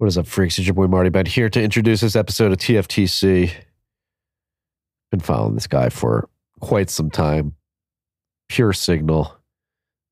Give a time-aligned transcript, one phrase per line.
[0.00, 0.56] What is up, freaks?
[0.56, 3.52] It's your boy Marty Bent here to introduce this episode of TFTC.
[5.10, 6.26] Been following this guy for
[6.58, 7.54] quite some time.
[8.48, 9.36] Pure signal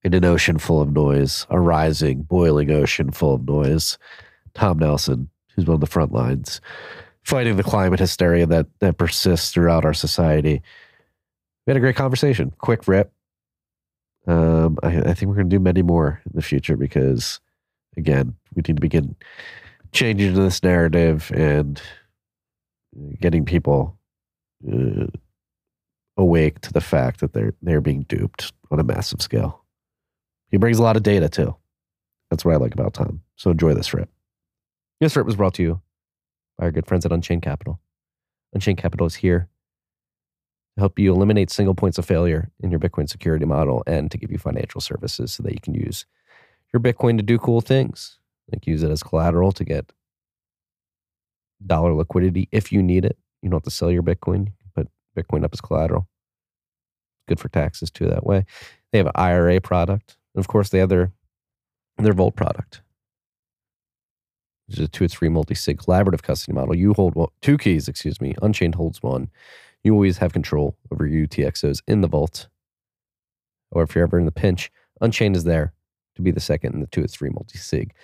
[0.02, 3.96] in an ocean full of noise, a rising, boiling ocean full of noise.
[4.52, 6.60] Tom Nelson, who's on the front lines,
[7.22, 10.60] fighting the climate hysteria that that persists throughout our society.
[11.66, 12.52] We had a great conversation.
[12.58, 13.10] Quick rip.
[14.26, 17.40] Um, I, I think we're going to do many more in the future because,
[17.96, 19.16] again, we need to begin
[19.92, 21.80] changing this narrative and
[23.20, 23.98] getting people
[24.70, 25.06] uh,
[26.16, 29.64] awake to the fact that they're they're being duped on a massive scale.
[30.50, 31.54] He brings a lot of data too.
[32.30, 33.22] That's what I like about Tom.
[33.36, 34.10] So enjoy this rip.
[35.00, 35.80] This rip was brought to you
[36.58, 37.80] by our good friends at Unchained Capital.
[38.52, 39.48] Unchained Capital is here
[40.74, 44.18] to help you eliminate single points of failure in your Bitcoin security model and to
[44.18, 46.04] give you financial services so that you can use
[46.72, 48.17] your Bitcoin to do cool things
[48.50, 49.92] like use it as collateral to get
[51.64, 53.18] dollar liquidity if you need it.
[53.42, 54.52] You don't have to sell your Bitcoin.
[54.74, 56.08] Put Bitcoin up as collateral.
[57.28, 58.44] Good for taxes too that way.
[58.92, 60.16] They have an IRA product.
[60.34, 61.12] And of course, they have their
[61.98, 62.82] their Vault product.
[64.66, 66.76] Which is a two or three multi-sig collaborative custody model.
[66.76, 68.34] You hold two keys, excuse me.
[68.42, 69.30] Unchained holds one.
[69.82, 72.48] You always have control over your UTXOs in the vault.
[73.70, 75.72] Or if you're ever in the pinch, Unchained is there
[76.16, 77.94] to be the second in the two or three multi-sig.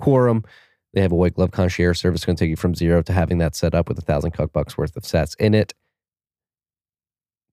[0.00, 0.44] Quorum,
[0.92, 3.38] they have a white glove concierge service going to take you from zero to having
[3.38, 5.72] that set up with a thousand cuck bucks worth of sats in it.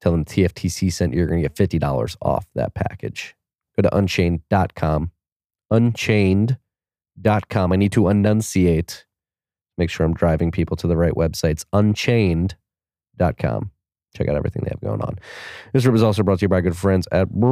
[0.01, 3.35] Tell them TFTC sent you, you're going to get $50 off that package.
[3.75, 5.11] Go to unchained.com.
[5.69, 7.71] Unchained.com.
[7.71, 9.05] I need to enunciate.
[9.77, 11.65] Make sure I'm driving people to the right websites.
[11.73, 13.71] Unchained.com.
[14.15, 15.17] Check out everything they have going on.
[15.73, 17.47] This room is also brought to you by good friends at Braiins.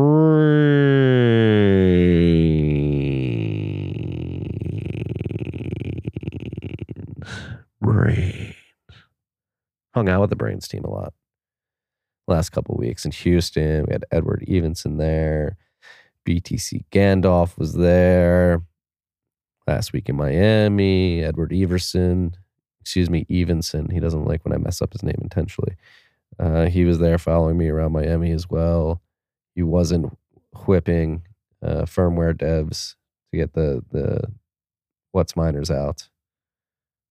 [7.86, 8.56] Braiins.
[9.94, 11.14] Hung out with the Braiins team a lot
[12.28, 13.86] last couple weeks in Houston.
[13.88, 15.58] We had Edward Evenson there.
[16.28, 18.64] BTC Gandalf was there.
[19.68, 22.36] Last week in Miami, Edward Everson,
[22.80, 23.90] excuse me, Evenson.
[23.90, 25.76] He doesn't like when I mess up his name intentionally.
[26.40, 29.02] Uh, he was there following me around Miami as well.
[29.56, 30.16] He wasn't
[30.68, 31.24] whipping
[31.64, 32.96] uh, firmware devs
[33.32, 34.32] to get the the
[35.14, 36.10] what's miners out.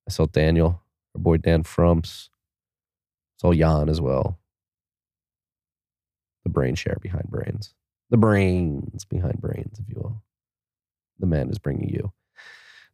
[0.07, 0.83] I saw Daniel,
[1.15, 2.31] our boy Dan Frumps.
[3.39, 4.39] I saw Jan as well.
[6.45, 7.73] The brain share behind Braiins.
[8.11, 10.23] The brains behind Braiins, if you will.
[11.19, 12.13] The man is bringing you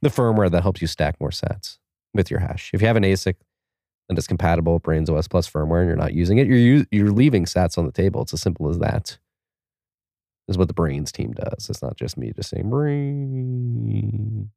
[0.02, 1.78] the firmware that helps you stack more sats
[2.14, 2.70] with your hash.
[2.72, 3.34] If you have an ASIC
[4.08, 7.12] and it's compatible with Braiins OS Plus firmware and you're not using it, you're you're
[7.12, 8.22] leaving sats on the table.
[8.22, 9.18] It's as simple as that.
[10.48, 11.70] Is what the Braiins team does.
[11.70, 14.50] It's not just me just saying brain.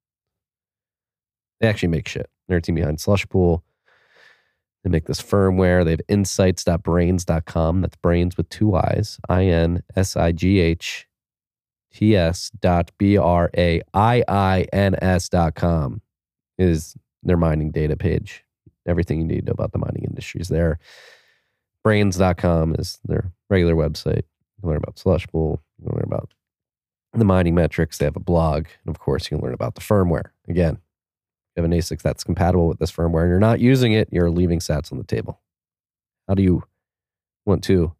[1.60, 2.30] They actually make shit.
[2.48, 3.62] They're team behind Slushpool.
[4.84, 5.86] They make this firmware.
[5.86, 7.82] They have insights.braiins.com.
[7.82, 9.20] That's brains with two I's.
[9.30, 11.08] I N S I G H
[11.94, 16.02] T S dot B R A I I N S dot com
[16.58, 18.44] is their mining data page.
[18.86, 20.80] Everything you need to know about the mining industry is there.
[21.86, 24.24] Braiins.com is their regular website.
[24.24, 25.60] You can learn about Slushpool.
[25.80, 26.34] You can learn about
[27.14, 27.98] the mining metrics.
[27.98, 28.66] They have a blog.
[28.86, 30.32] And of course, you can learn about the firmware.
[30.48, 30.80] Again,
[31.56, 34.32] you have an ASIC that's compatible with this firmware and you're not using it, you're
[34.32, 35.40] leaving sats on the table.
[36.28, 36.64] How do you
[37.46, 37.94] want to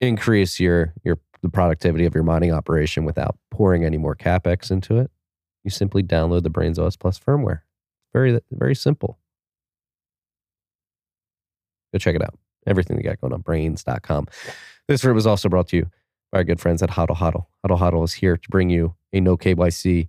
[0.00, 4.98] increase your your the productivity of your mining operation without pouring any more capex into
[4.98, 5.10] it?
[5.62, 7.60] You simply download the Braiins OS Plus firmware.
[8.12, 9.18] Very very simple.
[11.92, 12.36] Go check it out.
[12.66, 14.26] Everything they got going on, braiins.com.
[14.88, 15.90] This room is also brought to you
[16.32, 17.46] by our good friends at Hodl Hodl.
[17.64, 20.08] Hodl Hodl is here to bring you a no KYC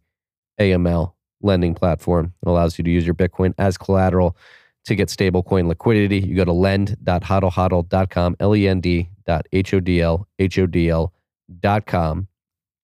[0.59, 1.14] AML
[1.45, 2.33] lending platform.
[2.41, 4.35] It allows you to use your Bitcoin as collateral
[4.85, 6.19] to get stablecoin liquidity.
[6.19, 11.13] You go to lend.hodlhodl.com, L-E-N-D dot H-O-D-L, H-O-D-L
[11.59, 12.27] dot com.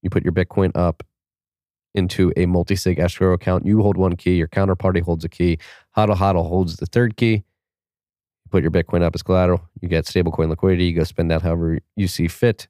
[0.02, 1.04] You put your Bitcoin up
[1.94, 3.66] into a multi-sig escrow account.
[3.66, 5.58] You hold one key, your counterparty holds a key.
[5.98, 7.34] Hodl Hodl holds the third key.
[7.34, 9.62] You put your Bitcoin up as collateral.
[9.82, 10.86] You get stablecoin liquidity.
[10.86, 12.68] You go spend that however you see fit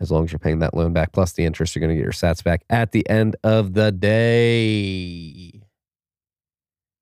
[0.00, 2.04] as long as you're paying that loan back plus the interest you're going to get
[2.04, 5.60] your sats back at the end of the day.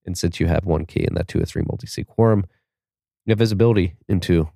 [0.04, 2.44] And since you have one key in that two or three multi-sig quorum.
[3.24, 4.48] You have visibility into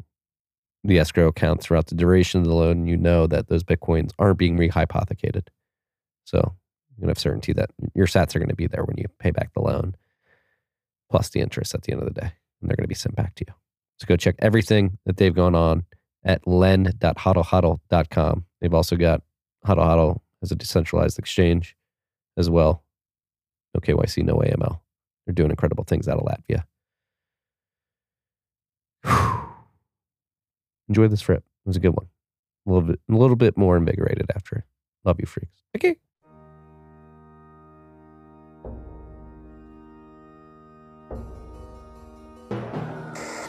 [0.85, 2.87] the escrow account throughout the duration of the loan.
[2.87, 5.49] You know that those bitcoins aren't being rehypothecated.
[6.25, 6.55] So
[7.01, 9.53] you have certainty that your sats are going to be there when you pay back
[9.55, 9.97] the loan
[11.11, 13.17] plus the interest at the end of the day and they're going to be sent
[13.17, 13.55] back to you.
[13.99, 15.85] So go check everything that they've gone on
[16.25, 18.45] at lend.hodlhodl.com.
[18.61, 19.23] They've also got
[19.67, 21.77] Hodl Hodl as a decentralized exchange
[22.37, 22.85] as well.
[23.75, 24.81] No KYC, no AML.
[25.27, 26.65] They're doing incredible things out of Latvia.
[30.89, 31.45] Enjoy this trip.
[31.65, 32.09] It was a good one.
[32.67, 34.65] A little bit, a little bit more invigorated after.
[35.05, 35.63] Love you, freaks.
[35.77, 35.97] Okay.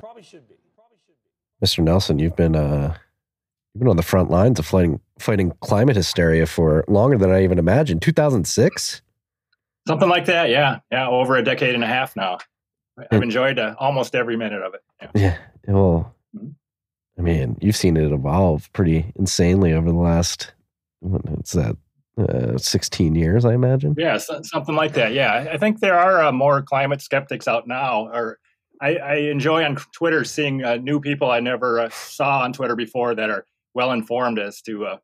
[1.61, 1.83] Probably should be.
[1.83, 1.85] Mr.
[1.85, 2.95] Nelson, you've been uh,
[3.73, 7.43] you've been on the front lines of fighting fighting climate hysteria for longer than I
[7.43, 8.01] even imagined.
[8.01, 9.01] 2006.
[9.87, 12.37] Something like that, yeah, yeah, over a decade and a half now.
[13.11, 14.83] I've enjoyed uh, almost every minute of it.
[15.15, 15.37] Yeah.
[15.67, 16.49] yeah well, mm-hmm.
[17.17, 20.53] I mean, you've seen it evolve pretty insanely over the last
[20.99, 21.77] what's that
[22.17, 23.95] uh, 16 years, I imagine.
[23.97, 25.13] Yeah, so, something like that.
[25.13, 28.07] Yeah, I think there are uh, more climate skeptics out now.
[28.07, 28.39] Or
[28.81, 32.75] I, I enjoy on Twitter seeing uh, new people I never uh, saw on Twitter
[32.75, 34.97] before that are well informed as to uh,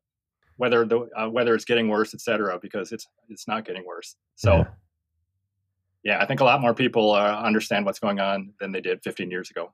[0.56, 4.16] whether the uh, whether it's getting worse, et cetera, because it's it's not getting worse.
[4.34, 4.56] So.
[4.56, 4.64] Yeah.
[6.02, 9.30] yeah I think a lot more people understand what's going on than they did 15
[9.30, 9.72] years ago.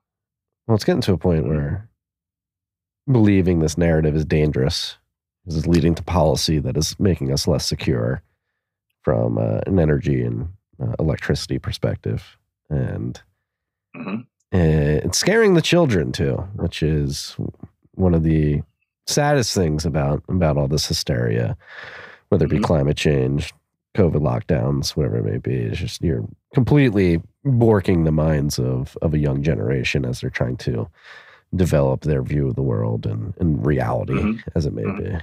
[0.67, 1.89] Well, it's getting to a point where
[3.11, 4.97] believing this narrative is dangerous
[5.45, 8.21] this is leading to policy that is making us less secure
[9.03, 10.49] from uh, an energy and
[10.81, 12.37] uh, electricity perspective.
[12.69, 13.21] And
[13.95, 14.57] mm-hmm.
[14.57, 17.35] it's scaring the children too, which is
[17.95, 18.61] one of the
[19.07, 21.57] saddest things about about all this hysteria,
[22.29, 22.65] whether it be mm-hmm.
[22.65, 23.53] climate change,
[23.95, 25.55] COVID lockdowns, whatever it may be.
[25.55, 30.57] It's just you're completely borking the minds of of a young generation as they're trying
[30.57, 30.89] to
[31.55, 34.49] develop their view of the world and, and reality mm-hmm.
[34.55, 35.03] as it may mm-hmm.
[35.03, 35.17] be.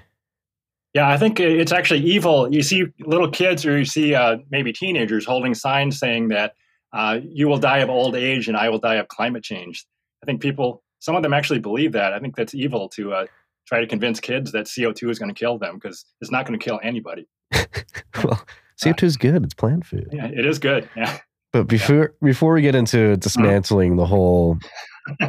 [0.95, 2.53] Yeah, I think it's actually evil.
[2.53, 6.55] You see little kids or you see uh, maybe teenagers holding signs saying that
[6.93, 9.87] uh, you will die of old age and I will die of climate change.
[10.23, 12.13] I think people, some of them actually believe that.
[12.13, 13.27] I think that's evil to uh,
[13.67, 16.59] try to convince kids that CO2 is going to kill them because it's not going
[16.59, 17.27] to kill anybody.
[17.53, 18.45] well,
[18.81, 19.45] CO2 is good.
[19.45, 20.09] It's plant food.
[20.13, 20.89] Yeah, it is good.
[20.97, 21.19] Yeah.
[21.53, 22.27] But before yeah.
[22.27, 24.59] before we get into dismantling the whole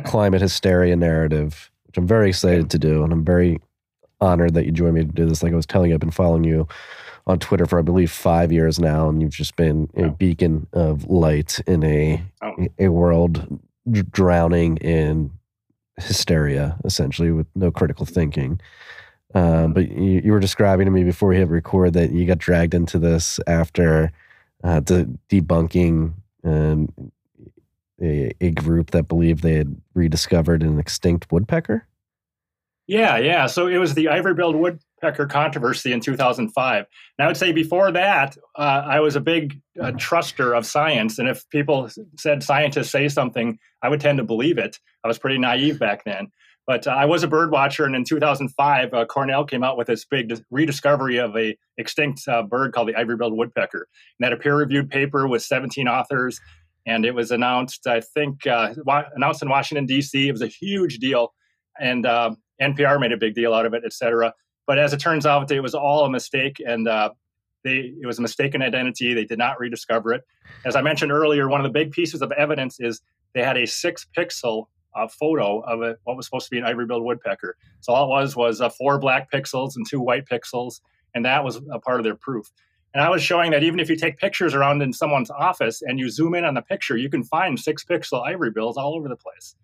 [0.05, 3.59] climate hysteria narrative, which I'm very excited to do, and I'm very
[4.23, 5.43] honored that you joined me to do this.
[5.43, 6.67] Like I was telling you, I've been following you
[7.27, 11.05] on Twitter for I believe five years now, and you've just been a beacon of
[11.05, 12.67] light in a oh.
[12.79, 13.59] a world
[13.91, 15.31] drowning in
[15.97, 18.59] hysteria, essentially with no critical thinking.
[19.35, 22.37] Um, but you, you, were describing to me before we hit record that you got
[22.37, 24.11] dragged into this after
[24.63, 26.87] uh, de- debunking um,
[27.99, 31.87] a, a group that believed they had rediscovered an extinct woodpecker.
[32.87, 33.45] Yeah, yeah.
[33.47, 36.85] So it was the ivory-billed woodpecker controversy in 2005.
[37.17, 41.17] And I would say before that, uh, I was a big uh, truster of science,
[41.17, 44.79] and if people said scientists say something, I would tend to believe it.
[45.03, 46.27] I was pretty naive back then.
[46.65, 49.87] But uh, I was a bird watcher, and in 2005, uh, Cornell came out with
[49.87, 53.87] this big rediscovery of a extinct uh, bird called the ivory-billed woodpecker.
[54.19, 56.39] And that a peer-reviewed paper with 17 authors,
[56.85, 60.27] and it was announced, I think, uh, wa- announced in Washington D.C.
[60.27, 61.33] It was a huge deal,
[61.79, 64.33] and um, NPR made a big deal out of it, et cetera.
[64.65, 67.09] But as it turns out, it was all a mistake, and uh,
[67.63, 69.13] they, it was a mistaken identity.
[69.13, 70.21] They did not rediscover it.
[70.65, 73.01] As I mentioned earlier, one of the big pieces of evidence is
[73.33, 77.03] they had a six-pixel uh, photo of a, what was supposed to be an ivory-billed
[77.03, 77.57] woodpecker.
[77.81, 80.81] So all it was was uh, four black pixels and two white pixels,
[81.13, 82.51] and that was a part of their proof.
[82.93, 85.97] And I was showing that even if you take pictures around in someone's office and
[85.99, 89.15] you zoom in on the picture, you can find six-pixel ivory bills all over the
[89.15, 89.55] place.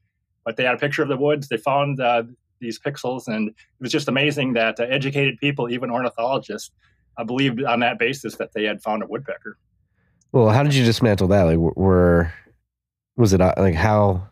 [0.43, 1.47] But they had a picture of the woods.
[1.47, 2.23] They found uh,
[2.59, 3.27] these pixels.
[3.27, 6.71] And it was just amazing that uh, educated people, even ornithologists,
[7.17, 9.57] uh, believed on that basis that they had found a woodpecker.
[10.31, 11.43] Well, how did you dismantle that?
[11.43, 12.31] Like, were
[13.17, 14.27] was it uh, like how?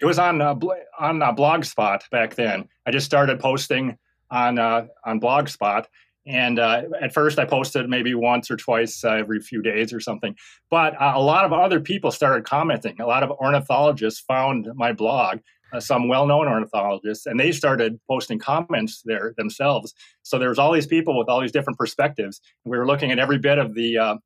[0.00, 2.68] It was on uh, bl- on uh, Blogspot back then.
[2.86, 3.98] I just started posting
[4.30, 5.86] on uh, on Blogspot,
[6.26, 10.00] and uh, at first I posted maybe once or twice uh, every few days or
[10.00, 10.36] something.
[10.70, 13.00] But uh, a lot of other people started commenting.
[13.00, 15.40] A lot of ornithologists found my blog
[15.72, 19.94] uh, some well-known ornithologists, and they started posting comments there themselves.
[20.22, 22.40] So there was all these people with all these different perspectives.
[22.64, 24.16] We were looking at every bit of the uh,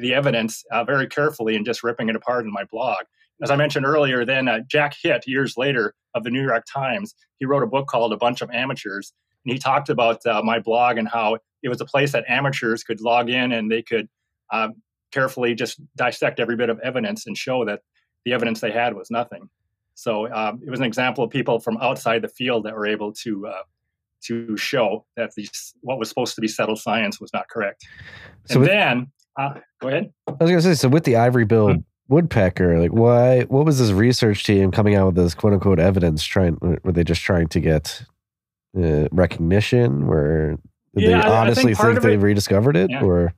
[0.00, 2.98] the evidence uh, very carefully and just ripping it apart in my blog.
[3.42, 7.14] As I mentioned earlier, then uh, Jack Hitt, years later, of the New York Times,
[7.38, 9.12] he wrote a book called A Bunch of Amateurs,
[9.44, 12.84] and he talked about uh, my blog and how it was a place that amateurs
[12.84, 14.08] could log in and they could
[14.52, 14.74] um,
[15.10, 17.80] carefully just dissect every bit of evidence and show that
[18.24, 19.48] the evidence they had was nothing.
[19.94, 23.12] So um, it was an example of people from outside the field that were able
[23.12, 23.62] to uh,
[24.22, 27.84] to show that these what was supposed to be settled science was not correct.
[28.46, 30.12] So and with, then, uh, go ahead.
[30.28, 32.14] I was going to say, so with the ivory billed mm-hmm.
[32.14, 33.42] woodpecker, like why?
[33.42, 36.24] What was this research team coming out with this quote unquote evidence?
[36.24, 38.02] Trying were they just trying to get
[38.76, 40.06] uh, recognition?
[40.06, 40.58] Where
[40.94, 43.02] yeah, they honestly think, think they it, rediscovered it, yeah.
[43.02, 43.34] or?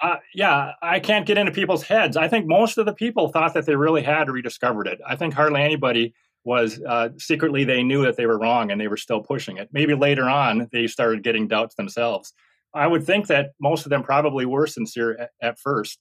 [0.00, 2.16] Uh, yeah, I can't get into people's heads.
[2.16, 5.00] I think most of the people thought that they really had rediscovered it.
[5.06, 6.14] I think hardly anybody
[6.44, 9.68] was uh, secretly they knew that they were wrong and they were still pushing it.
[9.72, 12.32] Maybe later on they started getting doubts themselves.
[12.74, 15.98] I would think that most of them probably were sincere at, at first.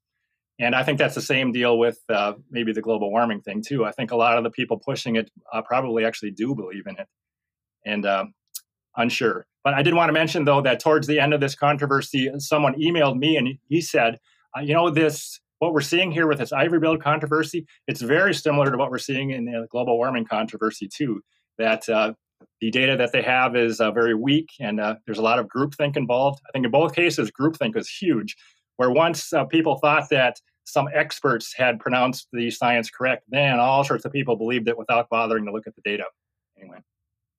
[0.59, 3.85] And I think that's the same deal with uh, maybe the global warming thing too.
[3.85, 6.97] I think a lot of the people pushing it uh, probably actually do believe in
[6.97, 7.07] it.
[7.85, 8.25] And uh,
[8.97, 9.45] unsure.
[9.63, 12.73] But I did want to mention, though, that towards the end of this controversy, someone
[12.75, 14.19] emailed me and he said,
[14.55, 18.33] uh, you know, this what we're seeing here with this ivory bill controversy, it's very
[18.33, 21.21] similar to what we're seeing in the global warming controversy too.
[21.57, 22.13] That uh,
[22.61, 25.47] the data that they have is uh, very weak, and uh, there's a lot of
[25.47, 26.41] groupthink involved.
[26.47, 28.35] I think in both cases, groupthink is huge.
[28.75, 33.83] Where once uh, people thought that some experts had pronounced the science correct, then all
[33.83, 36.03] sorts of people believed it without bothering to look at the data.
[36.59, 36.77] Anyway.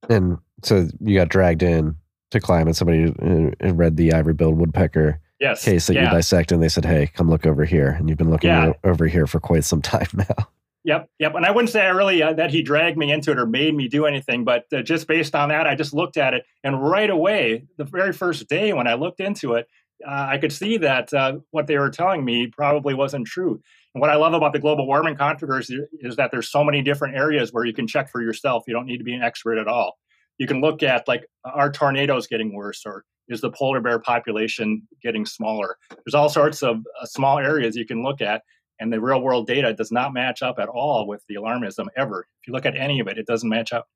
[0.08, 1.96] And so you got dragged in
[2.30, 5.64] to climb, and Somebody uh, read the ivory billed woodpecker yes.
[5.64, 6.04] case that yeah.
[6.04, 8.72] you dissect, and they said, "Hey, come look over here." And you've been looking yeah.
[8.84, 10.48] over here for quite some time now.
[10.84, 11.34] Yep, yep.
[11.34, 13.74] And I wouldn't say I really uh, that he dragged me into it or made
[13.74, 16.82] me do anything, but uh, just based on that, I just looked at it, and
[16.82, 19.66] right away, the very first day when I looked into it,
[20.06, 23.60] uh, I could see that uh, what they were telling me probably wasn't true.
[23.94, 27.16] And what I love about the global warming controversy is that there's so many different
[27.16, 28.64] areas where you can check for yourself.
[28.66, 29.98] You don't need to be an expert at all.
[30.38, 34.82] You can look at like, are tornadoes getting worse, or is the polar bear population
[35.02, 35.76] getting smaller?
[35.90, 38.42] There's all sorts of uh, small areas you can look at,
[38.78, 42.26] and the real world data does not match up at all with the alarmism ever.
[42.40, 43.88] If you look at any of it, it doesn't match up.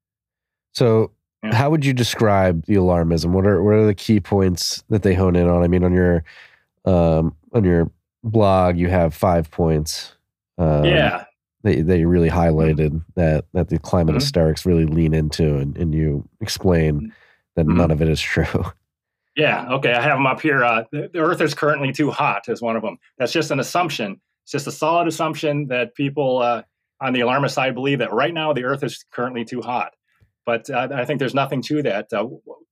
[0.73, 1.13] So,
[1.45, 1.55] yeah.
[1.55, 3.31] how would you describe the alarmism?
[3.31, 5.63] What are what are the key points that they hone in on?
[5.63, 6.25] I mean, on your
[6.85, 7.91] um, on your
[8.25, 10.13] blog, you have five points.
[10.59, 11.25] Um, yeah,
[11.63, 14.21] that, that you really highlighted that that the climate mm-hmm.
[14.21, 17.13] hysterics really lean into, and, and you explain
[17.57, 17.79] that mm-hmm.
[17.79, 18.65] none of it is true.
[19.37, 19.67] Yeah.
[19.73, 19.93] Okay.
[19.93, 20.63] I have them up here.
[20.63, 22.99] Uh, the, the, Earth is currently too hot is one of them.
[23.19, 24.21] That's just an assumption.
[24.45, 26.63] It's just a solid assumption that people uh,
[27.01, 29.95] on the alarmist side believe that right now the Earth is currently too hot.
[30.45, 32.13] But uh, I think there's nothing to that.
[32.13, 32.27] Uh,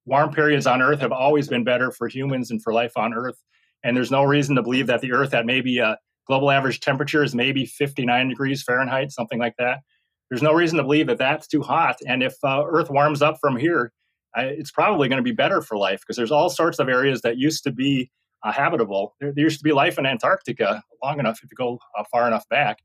[0.05, 3.43] warm periods on Earth have always been better for humans and for life on Earth.
[3.83, 7.25] And there's no reason to believe that the Earth at maybe a global average temperature
[7.25, 9.81] is maybe 59 degrees Fahrenheit, something like that.
[10.29, 11.97] There's no reason to believe that that's too hot.
[12.07, 13.93] And if uh, Earth warms up from here,
[14.35, 17.23] I, it's probably going to be better for life because there's all sorts of areas
[17.23, 18.11] that used to be
[18.45, 19.17] uh, habitable.
[19.21, 22.27] There, there, used to be life in Antarctica long enough if you go uh, far
[22.29, 22.79] enough back.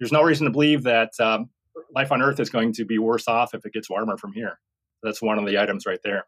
[0.00, 1.50] There's no reason to believe that um,
[1.94, 4.58] life on Earth is going to be worse off if it gets warmer from here.
[5.02, 6.26] That's one of the items right there.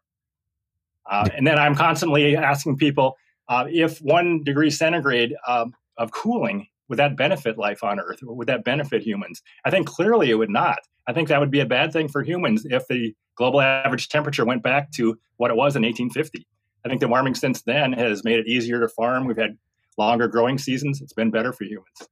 [1.09, 3.15] Uh, and then I'm constantly asking people
[3.49, 8.19] uh, if one degree centigrade um, of cooling would that benefit life on Earth?
[8.23, 9.41] Would that benefit humans?
[9.65, 10.79] I think clearly it would not.
[11.07, 14.45] I think that would be a bad thing for humans if the global average temperature
[14.45, 16.47] went back to what it was in 1850.
[16.85, 19.25] I think the warming since then has made it easier to farm.
[19.25, 19.57] We've had
[19.97, 21.01] longer growing seasons.
[21.01, 22.07] It's been better for humans.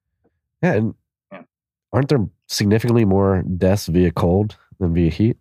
[0.61, 0.93] Yeah, and
[1.31, 1.41] yeah.
[1.93, 5.37] aren't there significantly more deaths via cold than via heat?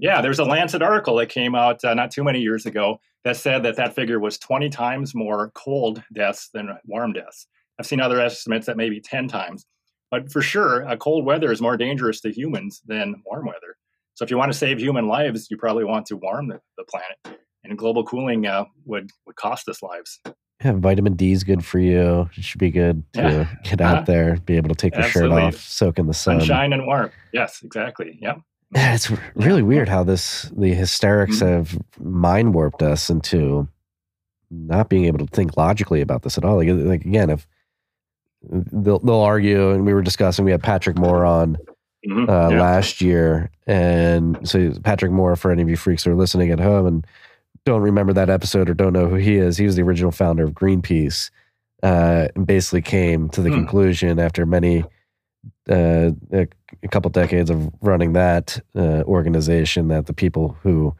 [0.00, 3.36] Yeah, there's a Lancet article that came out uh, not too many years ago that
[3.36, 7.46] said that that figure was 20 times more cold deaths than warm deaths.
[7.78, 9.66] I've seen other estimates that maybe 10 times.
[10.10, 13.76] But for sure, a cold weather is more dangerous to humans than warm weather.
[14.14, 16.84] So if you want to save human lives, you probably want to warm the, the
[16.84, 17.40] planet.
[17.62, 20.18] And global cooling uh, would would cost us lives.
[20.64, 22.28] Yeah, vitamin D is good for you.
[22.36, 23.54] It should be good to yeah.
[23.64, 26.40] get out uh, there, be able to take your shirt off, soak in the sun.
[26.40, 27.10] Sunshine and warm.
[27.32, 28.18] Yes, exactly.
[28.20, 28.40] Yep.
[28.72, 31.46] Yeah, it's really weird how this the hysterics mm-hmm.
[31.46, 33.68] have mind warped us into
[34.50, 36.56] not being able to think logically about this at all.
[36.56, 37.46] Like, like again, if
[38.42, 41.56] they'll they'll argue, and we were discussing, we had Patrick Moore on
[42.06, 42.30] mm-hmm.
[42.30, 42.60] uh, yeah.
[42.60, 43.50] last year.
[43.66, 47.06] And so, Patrick Moore, for any of you freaks who are listening at home and
[47.64, 50.44] don't remember that episode or don't know who he is, he was the original founder
[50.44, 51.30] of Greenpeace.
[51.82, 53.54] Uh, and basically came to the mm.
[53.54, 54.84] conclusion after many
[55.68, 56.48] uh, a,
[56.82, 60.94] a, couple decades of running that uh, organization that the people who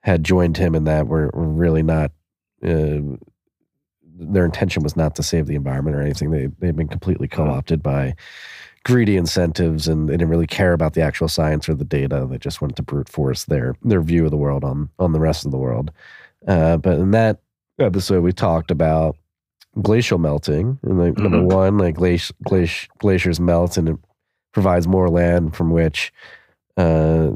[0.00, 2.12] had joined him in that were, were really not
[2.62, 3.00] uh,
[4.18, 7.42] their intention was not to save the environment or anything they, they've been completely mm-hmm.
[7.42, 8.14] co-opted by
[8.84, 12.24] greedy incentives and they didn't really care about the actual science or the data.
[12.30, 15.20] They just wanted to brute force their their view of the world on on the
[15.20, 15.90] rest of the world.
[16.46, 17.40] Uh, but in that
[17.80, 19.16] episode, we talked about
[19.82, 21.22] glacial melting and like mm-hmm.
[21.24, 23.96] number one, like glaci- glaci- glaciers melt and it
[24.52, 26.12] provides more land from which
[26.78, 27.30] uh,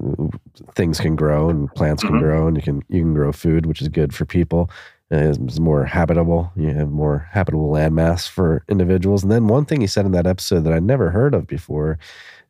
[0.75, 2.21] things can grow and plants can Mhm.
[2.21, 4.71] grow, and you can you can grow food, which is good for people.
[5.13, 6.53] Uh, It's, it's more habitable.
[6.57, 9.23] You have more habitable landmass for individuals.
[9.23, 11.99] And then one thing he said in that episode that I never heard of before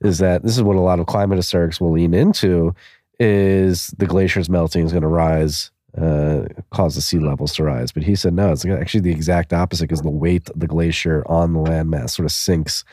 [0.03, 2.75] is that this is what a lot of climate hysterics will lean into
[3.19, 7.91] is the glaciers melting is going to rise uh, cause the sea levels to rise
[7.93, 11.25] but he said no it's actually the exact opposite because the weight of the glacier
[11.27, 12.85] on the landmass sort of sinks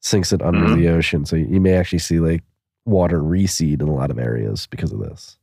[0.00, 0.76] sinks it under Mhm.
[0.76, 2.42] the ocean so you may actually see like
[2.86, 5.36] water recede in a lot of areas because of this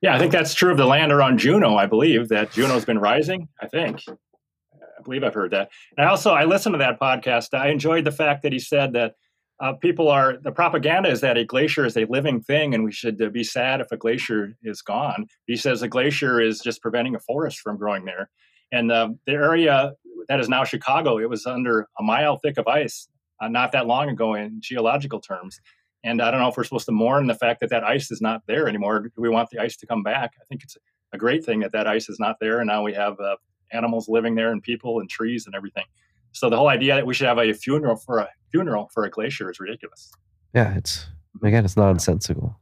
[0.00, 1.76] Yeah, I think that's true of the land around Juneau.
[1.76, 3.48] I believe that Juneau's been rising.
[3.60, 4.00] I think.
[4.08, 5.70] I believe I've heard that.
[5.96, 7.54] And also, I listened to that podcast.
[7.54, 9.14] I enjoyed the fact that he said that
[9.60, 12.92] uh, people are the propaganda is that a glacier is a living thing, and we
[12.92, 15.26] should uh, be sad if a glacier is gone.
[15.46, 18.28] He says a glacier is just preventing a forest from growing there.
[18.72, 19.92] And uh, the area
[20.28, 23.08] that is now Chicago, it was under a mile thick of ice
[23.40, 25.60] uh, not that long ago in geological terms.
[26.04, 28.20] And I don't know if we're supposed to mourn the fact that that ice is
[28.20, 29.00] not there anymore.
[29.00, 30.32] Do we want the ice to come back?
[30.40, 30.76] I think it's
[31.12, 33.36] a great thing that that ice is not there, and now we have uh,
[33.72, 35.84] animals living there, and people, and trees, and everything.
[36.32, 39.10] So the whole idea that we should have a funeral for a funeral for a
[39.10, 40.10] glacier is ridiculous.
[40.54, 41.06] yeah it's
[41.42, 42.60] again it's nonsensical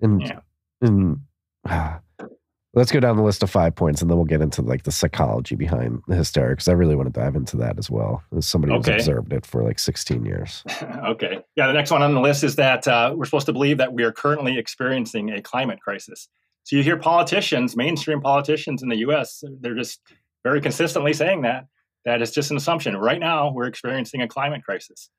[0.00, 0.40] and Yeah.
[0.82, 1.18] and
[1.66, 2.00] ah,
[2.74, 4.92] let's go down the list of five points and then we'll get into like the
[4.92, 8.72] psychology behind the hysterics i really want to dive into that as well as somebody
[8.74, 8.96] who's Okay.
[8.96, 10.62] observed it for like 16 years
[11.06, 11.40] okay.
[11.56, 13.92] Yeah, the next one on the list is that uh, we're supposed to believe that
[13.94, 16.28] we are currently experiencing a climate crisis.
[16.64, 20.00] So you hear politicians, mainstream politicians in the U.S., they're just
[20.44, 21.66] very consistently saying that
[22.04, 22.96] that it's just an assumption.
[22.96, 25.10] Right now, we're experiencing a climate crisis,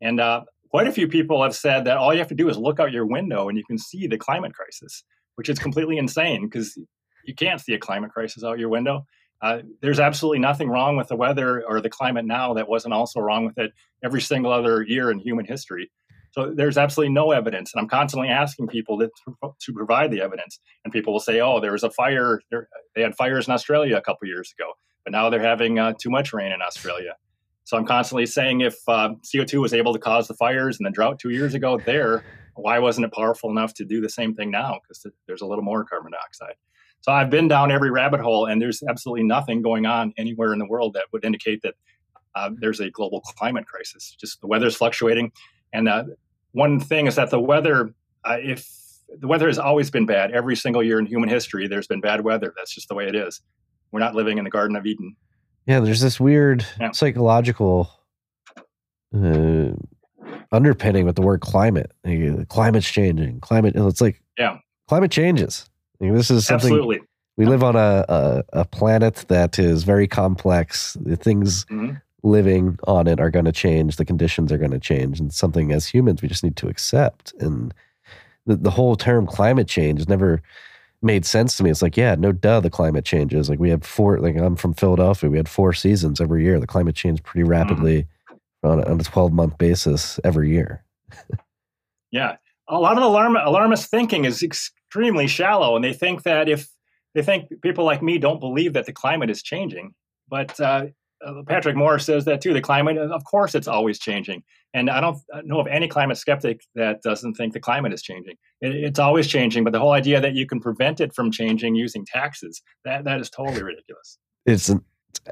[0.00, 2.56] and uh, quite a few people have said that all you have to do is
[2.56, 5.04] look out your window and you can see the climate crisis,
[5.34, 6.78] which is completely insane because
[7.24, 9.04] you can't see a climate crisis out your window.
[9.42, 13.20] Uh, there's absolutely nothing wrong with the weather or the climate now that wasn't also
[13.20, 13.72] wrong with it
[14.04, 15.90] every single other year in human history.
[16.32, 19.10] So there's absolutely no evidence, and I'm constantly asking people to,
[19.42, 20.60] to provide the evidence.
[20.84, 22.40] And people will say, "Oh, there was a fire.
[22.50, 24.70] There, they had fires in Australia a couple years ago,
[25.04, 27.16] but now they're having uh, too much rain in Australia."
[27.64, 30.90] So I'm constantly saying, if uh, CO2 was able to cause the fires and the
[30.90, 32.24] drought two years ago there,
[32.56, 34.80] why wasn't it powerful enough to do the same thing now?
[34.82, 36.56] Because there's a little more carbon dioxide.
[37.02, 40.58] So I've been down every rabbit hole, and there's absolutely nothing going on anywhere in
[40.58, 41.74] the world that would indicate that
[42.34, 44.16] uh, there's a global climate crisis.
[44.20, 45.32] Just the weather's fluctuating,
[45.72, 46.04] and uh,
[46.52, 48.68] one thing is that the weather, uh, if
[49.18, 52.22] the weather has always been bad every single year in human history, there's been bad
[52.22, 52.52] weather.
[52.56, 53.40] That's just the way it is.
[53.92, 55.16] We're not living in the Garden of Eden.
[55.66, 56.90] yeah there's this weird Yeah.
[56.92, 57.90] psychological
[59.14, 59.70] uh,
[60.52, 64.58] underpinning with the word climate Like, climate's changing climate it's like Yeah.
[64.88, 65.68] climate changes
[66.00, 67.00] Like, this is something Absolutely.
[67.36, 72.00] we live on a, a a planet that is very complex the things Mhm.
[72.22, 75.72] living on it are going to change the conditions are going to change and something
[75.72, 77.72] as humans we just need to accept and
[78.46, 80.42] the, the whole term climate change is never
[81.02, 81.70] made sense to me.
[81.70, 84.74] It's like yeah no duh the climate changes like we have four like i'm from
[84.74, 86.60] philadelphia we had four seasons every year.
[86.60, 88.06] The climate changed pretty rapidly
[88.62, 90.84] on, a, on a 12 month basis every year.
[92.12, 92.36] Yeah,
[92.68, 96.68] a lot of alarm, alarmist thinking is extremely shallow, and they think that if
[97.14, 99.94] they think people like me don't believe that the climate is changing,
[100.28, 100.86] but uh,
[101.24, 102.52] uh, Patrick Moore says that too.
[102.52, 104.42] The climate, of course, it's always changing,
[104.74, 108.36] and I don't know of any climate skeptic that doesn't think the climate is changing.
[108.60, 111.74] It, it's always changing, but the whole idea that you can prevent it from changing
[111.74, 114.18] using taxes that that is totally ridiculous.
[114.46, 114.70] it's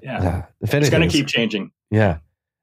[0.02, 1.70] Yeah, uh, it's going to keep changing.
[1.90, 2.18] Yeah.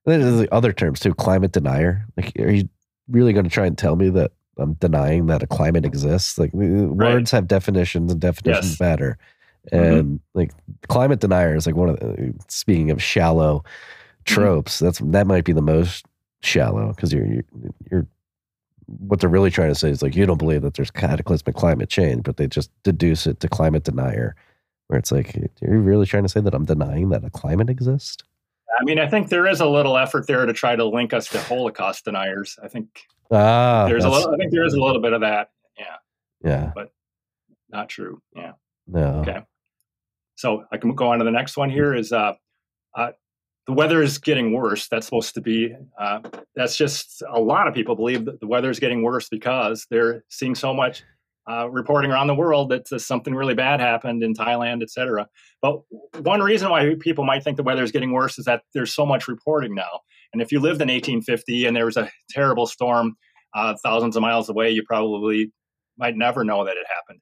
[0.06, 2.06] And then there's the other terms too, climate denier.
[2.18, 2.70] Like, are you
[3.10, 6.38] really going to try and tell me that I'm denying that a climate exists?
[6.38, 8.80] Like, w- words have definitions and definitions Yes.
[8.80, 9.18] matter.
[9.74, 9.98] Mhm.
[9.98, 10.52] And like,
[10.90, 13.64] climate denier is like one of the, speaking of shallow
[14.26, 16.06] tropes, that's that might be the most
[16.42, 17.46] shallow because you're, you're,
[17.92, 18.08] you're,
[18.86, 21.90] what they're really trying to say is like, you don't believe that there's cataclysmic climate
[21.90, 24.36] change, but they just deduce it to climate denier,
[24.88, 27.70] where it's like, are you really trying to say that I'm denying that a climate
[27.70, 28.24] exists?
[28.80, 31.30] I mean, I think there is a little effort there to try to link us
[31.30, 32.60] to Holocaust deniers.
[32.62, 32.88] I think
[33.32, 34.34] Ah, there's a little.
[34.34, 35.50] I think there is a little bit of that.
[35.78, 35.96] Yeah,
[36.44, 36.72] Yeah.
[36.76, 36.92] But
[37.70, 38.22] not true.
[38.36, 38.52] Yeah.
[38.88, 39.22] No.
[39.22, 39.42] Okay.
[40.36, 42.34] So I can go on to the next one here is uh,
[42.94, 43.12] uh,
[43.68, 44.88] the weather is getting worse.
[44.88, 46.20] That's supposed to be, uh,
[46.56, 50.24] that's just a lot of people believe that the weather is getting worse because they're
[50.30, 51.04] seeing so much
[51.50, 55.28] uh, reporting around the world that something really bad happened in Thailand, et cetera.
[55.62, 55.82] But
[56.22, 59.06] one reason why people might think the weather is getting worse is that there's so
[59.06, 60.02] much reporting now.
[60.34, 63.16] And if you lived in 1850 and there was a terrible storm
[63.54, 65.52] uh, thousands of miles away, you probably
[65.98, 67.22] might never know that it happened.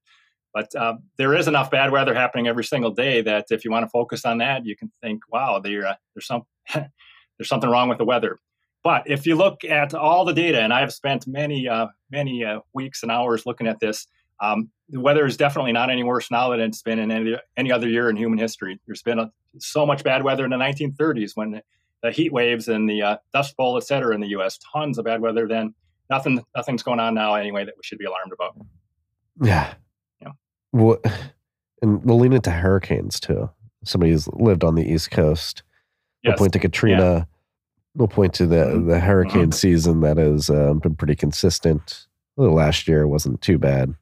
[0.54, 3.86] But uh, there is enough bad weather happening every single day that if you want
[3.86, 7.90] to focus on that, you can think, "Wow, there, uh, there's some there's something wrong
[7.90, 8.40] with the weather."
[8.84, 12.60] But if you look at all the data, and I've spent many, uh, many uh,
[12.74, 14.08] weeks and hours looking at this,
[14.42, 17.72] um, the weather is definitely not any worse now than it's been in any, any
[17.72, 18.80] other year in human history.
[18.86, 21.62] There's been a, so much bad weather in the 1930s when
[22.02, 24.60] the heat waves and the uh, Dust Bowl, et cetera, in the U.S.
[24.74, 25.74] Tons of bad weather then.
[26.10, 28.58] Nothing, nothing's going on now anyway that we should be alarmed about.
[29.42, 29.74] Yeah.
[30.74, 30.80] Yeah.
[30.82, 31.06] What,
[31.82, 33.50] and we'll lean into hurricanes too.
[33.84, 35.62] Somebody who's lived on the East Coast.
[36.26, 37.28] We'll point to Katrina.
[37.96, 38.88] We'll point to the Mhm.
[38.88, 39.54] the hurricane Mhm.
[39.54, 42.08] season that has um, been pretty consistent.
[42.38, 43.94] Although last year wasn't too bad.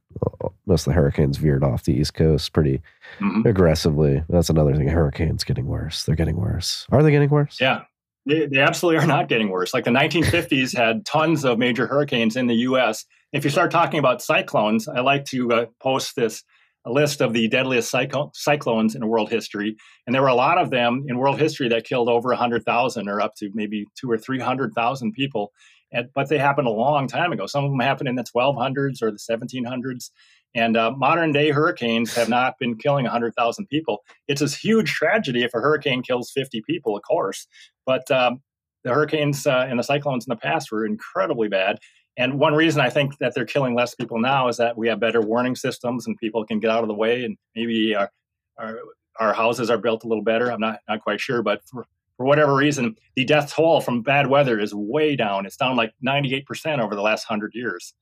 [0.68, 2.82] Most of the hurricanes veered off the East Coast pretty
[3.20, 3.46] Mhm.
[3.46, 4.24] aggressively.
[4.30, 4.88] That's another thing.
[4.88, 6.04] Hurricanes getting worse.
[6.06, 6.86] They're getting worse.
[6.92, 7.58] Are they getting worse?
[7.60, 7.82] Yeah,
[8.28, 9.74] they, they absolutely are not getting worse.
[9.74, 13.04] Like the 1950s had tons of major hurricanes in the U.S.
[13.34, 16.44] If you start talking about cyclones, I like to uh, post this
[16.86, 20.58] a list of the deadliest cyclo- cyclones in world history, and there were a lot
[20.58, 24.18] of them in world history that killed over 100,000 or up to maybe two or
[24.18, 25.52] 300,000 people.
[25.94, 27.46] And, but they happened a long time ago.
[27.46, 30.10] Some of them happened in the 1200s or the 1700s.
[30.54, 34.00] And uh, modern day hurricanes have not been killing 100,000 people.
[34.28, 37.48] It's a huge tragedy if a hurricane kills 50 people, of course.
[37.86, 38.42] But um,
[38.84, 41.78] the hurricanes uh, and the cyclones in the past were incredibly bad.
[42.18, 45.00] And one reason I think that they're killing less people now is that we have
[45.00, 48.12] better warning systems and people can get out of the way, and maybe our
[48.58, 48.80] our,
[49.20, 50.52] our houses are built a little better.
[50.52, 51.86] I'm not not quite sure, but for,
[52.18, 55.46] for whatever reason, the death toll from bad weather is way down.
[55.46, 57.94] It's down like 98% over the last hundred years.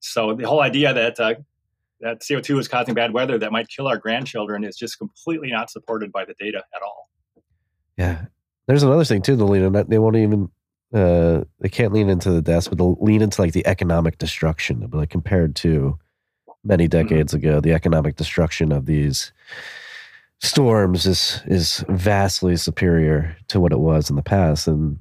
[0.00, 1.34] So the whole idea that uh,
[2.00, 5.70] that CO2 is causing bad weather that might kill our grandchildren is just completely not
[5.70, 7.10] supported by the data at all.
[7.96, 8.26] Yeah.
[8.66, 10.50] There's another thing too, lean that they won't even
[10.94, 14.86] uh they can't lean into the deaths, but they'll lean into like the economic destruction.
[14.88, 15.98] But like compared to
[16.64, 19.32] many decades ago, the economic destruction of these
[20.40, 24.66] storms is is vastly superior to what it was in the past.
[24.66, 24.98] And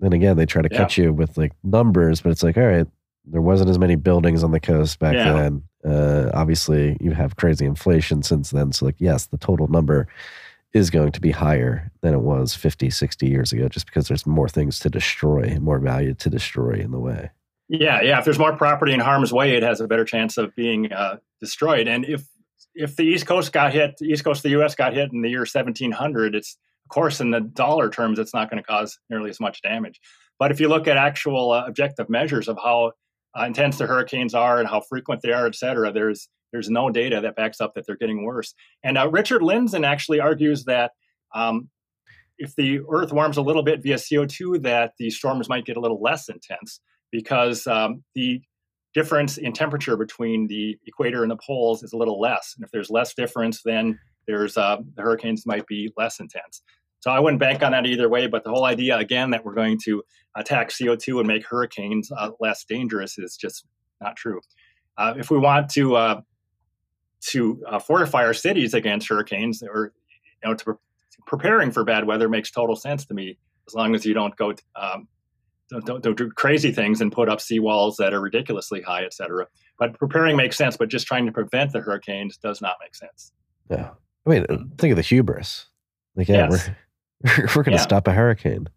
[0.00, 0.78] then again, they try to Yeah.
[0.78, 2.86] cut you with like numbers, but it's like, all right,
[3.24, 5.32] there wasn't as many buildings on the coast back Yeah.
[5.32, 5.62] then.
[5.84, 8.72] Uh, obviously, you have crazy inflation since then.
[8.72, 10.06] So, like, yes, the total number
[10.74, 14.26] is going to be higher than it was 50, 60 years ago, just because there's
[14.26, 17.30] more things to destroy, more value to destroy in the way.
[17.68, 18.18] Yeah, yeah.
[18.18, 21.16] If there's more property in harm's way, it has a better chance of being uh,
[21.40, 21.88] destroyed.
[21.88, 22.24] And if
[22.74, 24.74] if the East Coast got hit, the East Coast of the U.S.
[24.74, 28.50] got hit in the year 1700, it's of course in the dollar terms, it's not
[28.50, 30.00] going to cause nearly as much damage.
[30.38, 32.92] But if you look at actual uh, objective measures of how
[33.38, 36.90] uh, intense the hurricanes are and how frequent they are, et cetera, there's there's no
[36.90, 38.54] data that backs up that they're getting worse.
[38.84, 40.92] And uh, Richard Lindzen actually argues that
[41.34, 41.68] um,
[42.38, 45.80] if the Earth warms a little bit via CO2, that the storms might get a
[45.80, 48.40] little less intense because um, the
[48.94, 52.54] difference in temperature between the equator and the poles is a little less.
[52.56, 56.62] And if there's less difference, then there's uh, the hurricanes might be less intense.
[57.00, 58.26] So I wouldn't bank on that either way.
[58.26, 60.02] But the whole idea, again, that we're going to
[60.36, 63.66] attack CO2 and make hurricanes uh, less dangerous is just
[64.00, 64.40] not true.
[64.96, 66.20] Uh, if we want to uh,
[67.30, 69.92] to uh, fortify our cities against hurricanes, or
[70.42, 70.74] you know, to pre-
[71.26, 73.38] preparing for bad weather makes total sense to me.
[73.68, 75.08] As long as you don't go um,
[75.70, 79.14] don't, don't, don't do crazy things and put up seawalls that are ridiculously high, et
[79.14, 79.46] cetera.
[79.78, 83.32] But preparing makes sense, but just trying to prevent the hurricanes does not make sense.
[83.70, 83.90] Yeah.
[84.26, 84.44] I mean,
[84.78, 85.66] think of the hubris.
[86.14, 86.70] Like, yeah, Yes.
[87.24, 87.76] we're, we're going to Yeah.
[87.78, 88.68] stop a hurricane.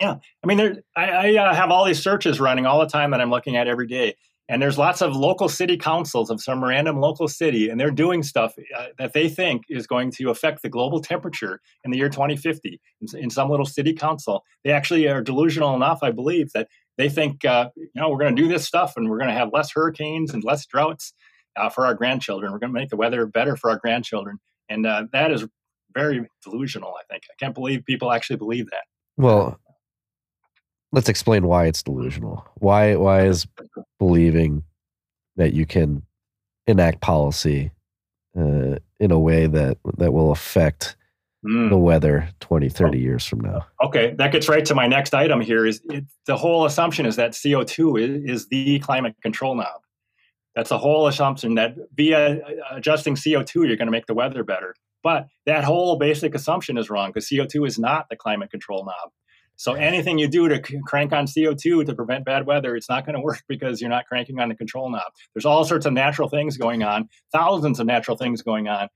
[0.00, 3.10] Yeah i mean, there, I, I uh, have all these searches running all the time
[3.12, 4.16] that I'm looking at every day.
[4.48, 8.22] And there's lots of local city councils of some random local city, and they're doing
[8.22, 12.08] stuff uh, that they think is going to affect the global temperature in the year
[12.08, 12.80] 2050.
[13.00, 17.08] In, in some little city council, they actually are delusional enough, I believe, that they
[17.08, 19.50] think, uh, you know, we're going to do this stuff and we're going to have
[19.52, 21.14] less hurricanes and less droughts
[21.56, 22.52] uh, for our grandchildren.
[22.52, 24.38] We're going to make the weather better for our grandchildren.
[24.68, 25.46] And uh, that is
[25.94, 27.24] very delusional, I think.
[27.30, 28.84] I can't believe people actually believe that.
[29.16, 29.60] Well,
[30.92, 32.46] let's explain why it's delusional.
[32.54, 33.46] Why why is
[33.98, 34.64] believing
[35.36, 36.02] that you can
[36.66, 37.70] enact policy
[38.38, 40.96] uh, in a way that that will affect
[41.44, 41.70] Mm.
[41.70, 43.66] the weather 20, 30 years from now?
[43.84, 45.66] Okay, that gets right to my next item here.
[45.66, 49.80] Is it, the whole assumption is that CO two is, is the climate control knob.
[50.54, 54.14] That's the whole assumption that via uh, adjusting CO two you're going to make the
[54.14, 54.76] weather better.
[55.02, 58.84] But that whole basic assumption is wrong because CO two is not the climate control
[58.84, 59.10] knob.
[59.56, 63.06] So anything you do to crank on CO two to prevent bad weather, it's not
[63.06, 65.12] going to work because you're not cranking on the control knob.
[65.34, 68.88] There's all sorts of natural things going on, thousands of natural things going on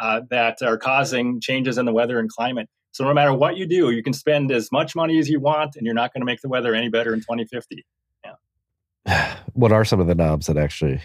[0.00, 2.68] uh, that are causing changes in the weather and climate.
[2.92, 5.76] So no matter what you do, you can spend as much money as you want,
[5.76, 7.84] and you're not going to make the weather any better in 2050.
[8.24, 9.36] Yeah.
[9.54, 11.02] What are some of the knobs that actually?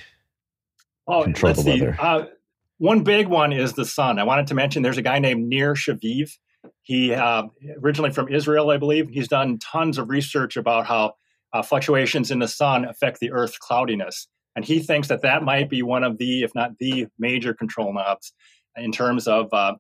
[1.06, 1.82] Oh, Control let's the see.
[1.82, 1.98] weather.
[2.00, 2.26] Uh,
[2.78, 4.20] one big one is the sun.
[4.20, 6.38] I wanted to mention there's a guy named Nir Shaviv.
[6.84, 7.44] He uh,
[7.84, 9.10] originally from Israel, I believe.
[9.10, 11.14] He's done tons of research about how
[11.54, 15.70] uh, fluctuations in the sun affect the Earth's cloudiness, and he thinks that that might
[15.70, 18.34] be one of the, if not the, major control knobs
[18.76, 19.76] in terms of uh,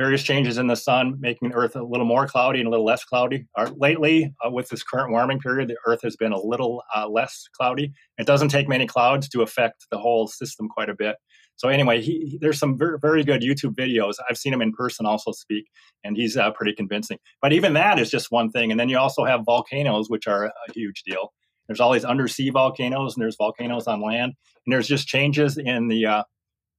[0.00, 2.86] various changes in the sun, making the Earth a little more cloudy and a little
[2.86, 3.46] less cloudy.
[3.54, 7.06] Uh, lately, uh, with this current warming period, the Earth has been a little uh,
[7.06, 7.92] less cloudy.
[8.16, 11.16] It doesn't take many clouds to affect the whole system quite a bit.
[11.60, 14.14] So anyway, he, he, there's some very, very good YouTube videos.
[14.28, 15.66] I've seen him in person also speak,
[16.02, 17.18] and he's uh, pretty convincing.
[17.42, 18.70] But even that is just one thing.
[18.70, 21.34] And then you also have volcanoes, which are a huge deal.
[21.66, 24.32] There's all these undersea volcanoes, and there's volcanoes on land,
[24.64, 26.22] and there's just changes in the uh,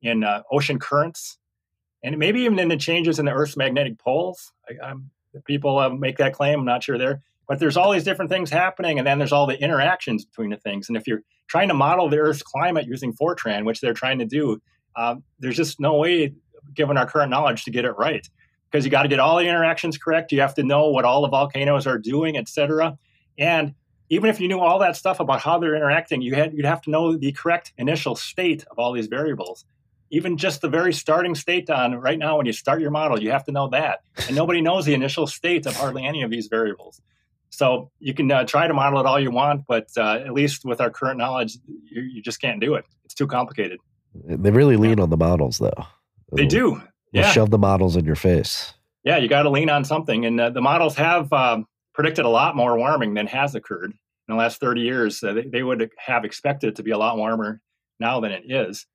[0.01, 1.37] in uh, ocean currents
[2.03, 4.51] and maybe even in the changes in the Earth's magnetic poles.
[4.67, 4.93] I,
[5.45, 6.59] people uh, make that claim.
[6.59, 9.45] I'm not sure there, but there's all these different things happening, and then there's all
[9.45, 10.87] the interactions between the things.
[10.87, 14.25] And if you're trying to model the Earth's climate using Fortran, which they're trying to
[14.25, 14.61] do,
[14.95, 16.33] uh, there's just no way,
[16.73, 18.25] given our current knowledge, to get it right.
[18.71, 20.31] Because you got to get all the interactions correct.
[20.31, 22.97] You have to know what all the volcanoes are doing, et cetera.
[23.37, 23.73] And
[24.09, 26.81] even if you knew all that stuff about how they're interacting, you had, you'd have
[26.83, 29.65] to know the correct initial state of all these variables
[30.13, 33.31] even just the very starting state on right now when you start your model you
[33.31, 36.47] have to know that and nobody knows the initial state of hardly any of these
[36.47, 37.01] variables
[37.51, 40.65] so you can uh, try to model it all you want but uh, at least
[40.65, 42.85] with our current knowledge you, you, just can't do it.
[43.05, 43.79] It's too complicated.
[44.13, 45.85] They really lean on the models though.
[46.33, 46.81] They do.
[47.11, 47.29] Yeah.
[47.29, 48.73] shove the models in your face.
[49.03, 52.29] Yeah you got to lean on something and uh, the models have um, predicted a
[52.29, 55.19] lot more warming than has occurred in the last 30 years.
[55.19, 57.61] They, they would have expected it to be a lot warmer
[57.99, 58.85] now than it is.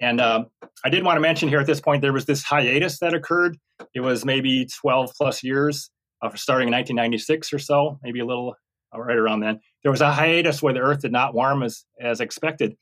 [0.00, 0.44] And uh,
[0.84, 3.58] I did want to mention here at this point, there was this hiatus that occurred.
[3.94, 5.90] It was maybe 12 plus years,
[6.22, 8.54] uh, starting in 1996 or so, maybe a little
[8.94, 9.60] uh, right around then.
[9.82, 12.76] There was a hiatus where the Earth did not warm as, as expected.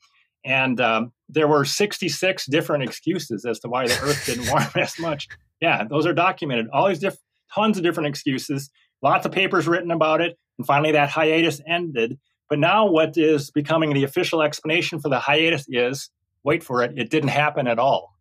[0.45, 4.97] And um, there were 66 different excuses as to why the Earth didn't warm as
[4.99, 5.27] much.
[5.61, 6.67] Yeah, those are documented.
[6.71, 7.21] All these different,
[7.53, 8.69] tons of different excuses,
[9.01, 10.37] lots of papers written about it.
[10.57, 12.17] And finally, that hiatus ended.
[12.49, 16.09] But now, what is becoming the official explanation for the hiatus is
[16.43, 18.13] wait for it, it didn't happen at all.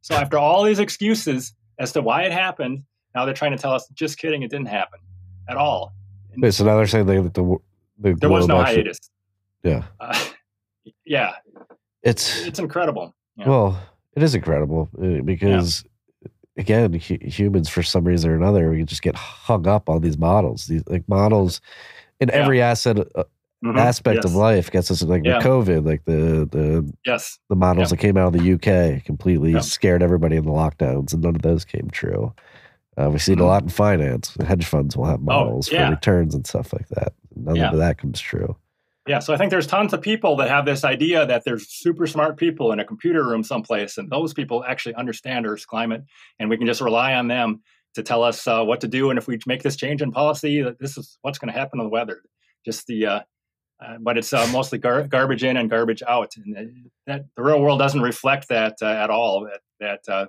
[0.00, 3.72] So after all these excuses as to why it happened, now they're trying to tell
[3.72, 5.00] us, just kidding, it didn't happen
[5.48, 5.94] at all.
[6.36, 7.58] Wait, so now they're saying they, the,
[7.98, 8.98] the there was no hiatus.
[9.62, 9.84] Yeah.
[10.00, 10.18] Uh,
[11.06, 11.34] yeah.
[12.02, 13.14] It's it's incredible.
[13.36, 13.48] Yeah.
[13.48, 13.80] Well,
[14.14, 15.84] it is incredible uh, because
[16.22, 16.28] yeah.
[16.58, 20.66] again, humans for some reason or another, we just get hung up on these models.
[20.66, 21.60] These like models
[22.20, 22.34] in yeah.
[22.34, 23.24] every asset uh,
[23.64, 23.78] mm-hmm.
[23.78, 24.24] aspect yes.
[24.26, 25.40] of life gets us like yeah.
[25.40, 30.02] COVID, like the the yes the models that came out of the UK completely scared
[30.02, 32.34] everybody in the lockdowns, and none of those came true.
[32.96, 34.36] Uh, we see it a lot in finance.
[34.46, 35.86] Hedge funds will have oh, models oh, yeah.
[35.86, 37.12] for returns and stuff like that.
[37.34, 38.56] None of that comes true.
[39.06, 42.06] Yeah, so I think there's tons of people that have this idea that there's super
[42.06, 46.04] smart people in a computer room someplace, and those people actually understand Earth's climate,
[46.38, 47.62] and we can just rely on them
[47.94, 49.10] to tell us uh, what to do.
[49.10, 51.84] And if we make this change in policy, this is what's going to happen to
[51.84, 52.22] the weather.
[52.64, 53.20] Just the uh,
[53.84, 57.60] uh, but it's uh, mostly gar- garbage in and garbage out, and that the real
[57.60, 59.44] world doesn't reflect that uh, at all.
[59.44, 60.26] That that uh,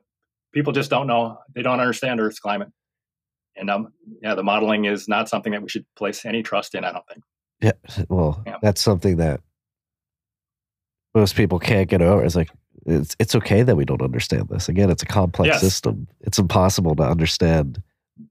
[0.56, 2.70] people just don't know, they don't understand Earth's climate,
[3.56, 6.84] and um, yeah, the modeling is not something that we should place any trust in.
[6.84, 7.24] I don't think.
[7.62, 7.72] Yeah,
[8.10, 8.58] well, yeah.
[8.62, 9.42] that's something that
[11.14, 12.24] most people can't get over.
[12.24, 12.50] It's like
[12.86, 14.68] it's it's okay that we don't understand this.
[14.68, 15.62] Again, it's a complex yes.
[15.62, 16.08] system.
[16.22, 17.82] It's impossible to understand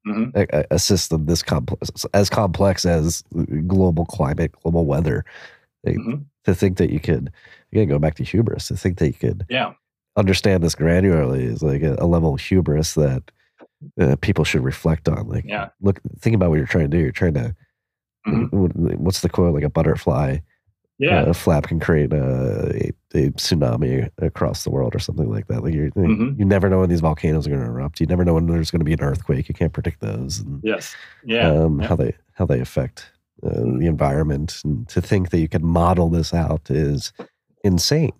[0.06, 0.30] mm-hmm.
[0.34, 3.22] a, a, system this complex, as complex as
[3.66, 5.24] global climate, global weather.
[5.86, 6.22] Mm-hmm.
[6.44, 7.32] To think that you could,
[7.72, 8.68] again, go back to hubris.
[8.68, 9.72] To think that you could, yeah,
[10.16, 13.22] understand this granularly is like a, a level of hubris that
[14.00, 15.28] uh, people should reflect on.
[15.28, 17.02] Like, yeah, look, think about what you're trying to do.
[17.02, 17.54] You're trying to,
[18.26, 18.94] mm-hmm.
[19.02, 19.54] what's the quote?
[19.54, 20.38] Like a butterfly
[20.98, 21.22] yeah.
[21.22, 25.62] a flap can create a, a, a, tsunami across the world or something like that.
[25.62, 26.38] Like you mm-hmm.
[26.38, 28.00] you never know when these volcanoes are going to erupt.
[28.00, 29.48] You never know when there's going to be an earthquake.
[29.48, 30.40] You can't predict those.
[30.40, 30.94] And, yes.
[31.24, 31.50] Yeah.
[31.50, 31.88] Um, yeah.
[31.88, 33.10] How they how they affect
[33.42, 37.12] uh, the environment, and to think that you can model this out is
[37.64, 38.12] insane.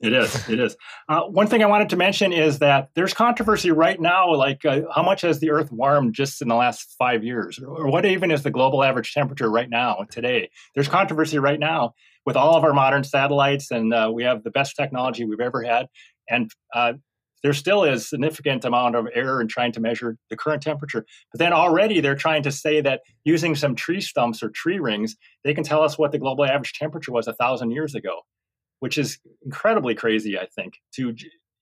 [0.00, 0.48] It is.
[0.48, 0.76] It is.
[1.10, 4.82] Uh, one thing I wanted to mention is that there's controversy right now, like uh,
[4.94, 8.30] how much has the Earth warmed just in the last five years, or what even
[8.30, 10.48] is the global average temperature right now, today?
[10.74, 11.92] There's controversy right now
[12.24, 15.62] with all of our modern satellites, and uh, we have the best technology we've ever
[15.62, 15.86] had,
[16.30, 16.94] and uh,
[17.42, 21.04] there still is significant amount of error in trying to measure the current temperature.
[21.30, 25.16] But then already they're trying to say that using some tree stumps or tree rings,
[25.44, 28.20] they can tell us what the global average temperature was a thousand years ago
[28.80, 30.74] which is incredibly crazy, I think.
[30.94, 31.14] To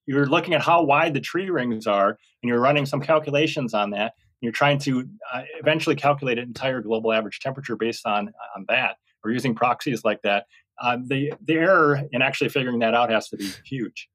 [0.06, 3.90] you're looking at how wide the tree rings are, and you're running some calculations on
[3.90, 4.14] that.
[4.40, 8.64] And you're trying to uh, eventually calculate an entire global average temperature based on on
[8.68, 10.46] that, or using proxies like that.
[10.80, 13.62] Uh, the the error in actually figuring that out has to be huge.
[13.64, 14.08] huge.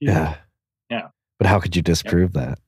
[0.00, 0.36] Yeah,
[0.90, 1.08] yeah.
[1.38, 2.40] But how could you disprove yeah.
[2.40, 2.58] that?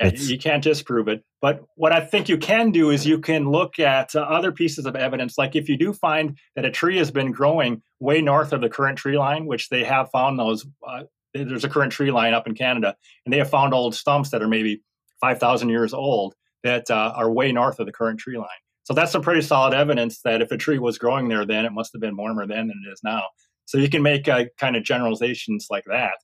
[0.00, 1.22] Yeah, you can't disprove it.
[1.40, 4.84] But what I think you can do is you can look at uh, other pieces
[4.86, 5.38] of evidence.
[5.38, 8.68] Like if you do find that a tree has been growing way north of the
[8.68, 12.46] current tree line, which they have found those, uh, there's a current tree line up
[12.46, 14.82] in Canada, and they have found old stumps that are maybe
[15.20, 16.34] 5,000 years old
[16.64, 18.48] that uh, are way north of the current tree line.
[18.82, 21.72] So that's some pretty solid evidence that if a tree was growing there then, it
[21.72, 23.22] must have been warmer then than it is now.
[23.66, 26.14] So you can make uh, kind of generalizations like that.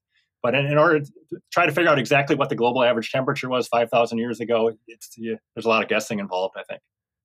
[0.42, 1.10] But in, in order to
[1.52, 5.10] try to figure out exactly what the global average temperature was 5,000 years ago, it's
[5.16, 6.80] yeah, there's a lot of guessing involved, I think.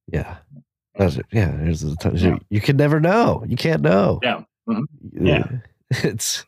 [0.08, 0.38] Yeah.
[0.96, 1.26] That's it.
[1.32, 1.52] yeah.
[1.58, 2.38] There's a ton, Yeah.
[2.50, 3.44] You can never know.
[3.48, 4.20] You can't know.
[4.24, 4.44] Yeah.
[4.68, 4.84] Mhm.
[5.14, 5.48] Yeah.
[6.04, 6.44] It's,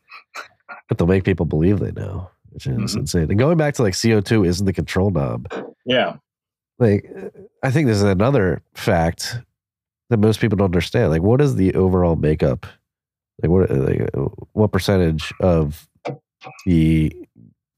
[0.88, 3.00] but they'll make people believe they know, which is Mhm.
[3.00, 3.30] insane.
[3.30, 5.46] And going back to like CO2 isn't the control knob.
[5.84, 6.16] Yeah.
[6.80, 7.08] Like,
[7.62, 9.38] I think this is another fact
[10.10, 11.10] that most people don't understand.
[11.10, 12.66] Like, what is the overall makeup?
[13.42, 14.10] Like, what, like,
[14.52, 15.88] what percentage of
[16.66, 17.14] the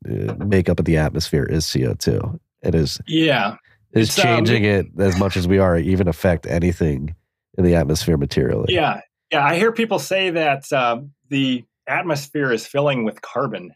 [0.08, 2.38] uh, makeup of the atmosphere is CO2?
[2.62, 3.56] It is Yeah.
[3.92, 7.14] Is It's, um, changing it as much as we are even affect anything
[7.56, 8.74] in the atmosphere materially.
[8.74, 9.00] Yeah.
[9.30, 9.44] Yeah.
[9.44, 13.72] I hear people say that um, the atmosphere is filling with carbon.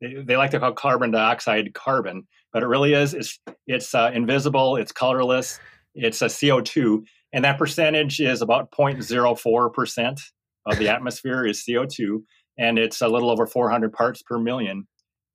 [0.00, 3.14] They, they like to call carbon dioxide carbon, but it really is.
[3.14, 5.58] It's, it's uh, invisible, it's colorless,
[5.94, 7.04] it's a CO2.
[7.32, 10.20] And that percentage is about 0.04%
[10.66, 12.22] of the atmosphere is CO2.
[12.58, 14.86] And it's a little over 400 parts per million.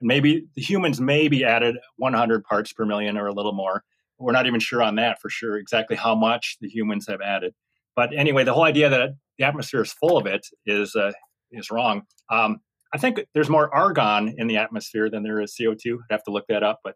[0.01, 3.83] Maybe the humans may be added 100 parts per million or a little more.
[4.21, 7.53] We're not even sure on that for sure, exactly how much the humans have added.
[7.95, 11.11] But anyway, the whole idea that the atmosphere is full of it is uh,
[11.51, 12.03] is wrong.
[12.29, 12.59] Um,
[12.93, 15.95] I think there's more argon in the atmosphere than there is CO2.
[15.95, 16.95] I'd have to look that up, but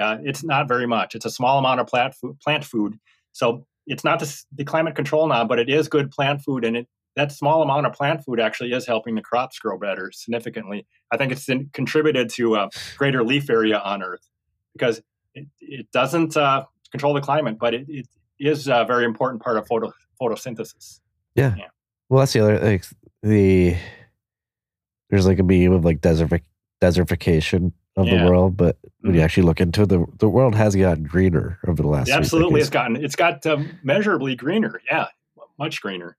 [0.00, 1.14] uh, it's not very much.
[1.14, 2.98] It's a small amount of plant food, plant food.
[3.32, 6.76] So it's not the, the climate control knob, but it is good plant food, and
[6.76, 10.86] it that small amount of plant food actually is helping the crops grow better significantly.
[11.10, 14.28] I think it's in, contributed to a greater leaf area on Earth
[14.72, 15.02] because
[15.38, 18.06] it, it doesn't uh, control the climate, but it, it
[18.38, 21.00] is a very important part of photo, photosynthesis.
[21.34, 21.54] Yeah.
[22.08, 22.84] Well, that's the other like
[23.22, 23.76] the
[25.10, 26.42] there's like a meme of like desertific,
[26.82, 28.18] desertification of Yeah.
[28.18, 29.24] the world, but when you Mhm.
[29.24, 32.06] actually look into it, the the world has gotten greener over the last.
[32.06, 34.80] few Absolutely, it's gotten it's got um, measurably greener.
[34.90, 35.06] Yeah,
[35.58, 36.16] much greener.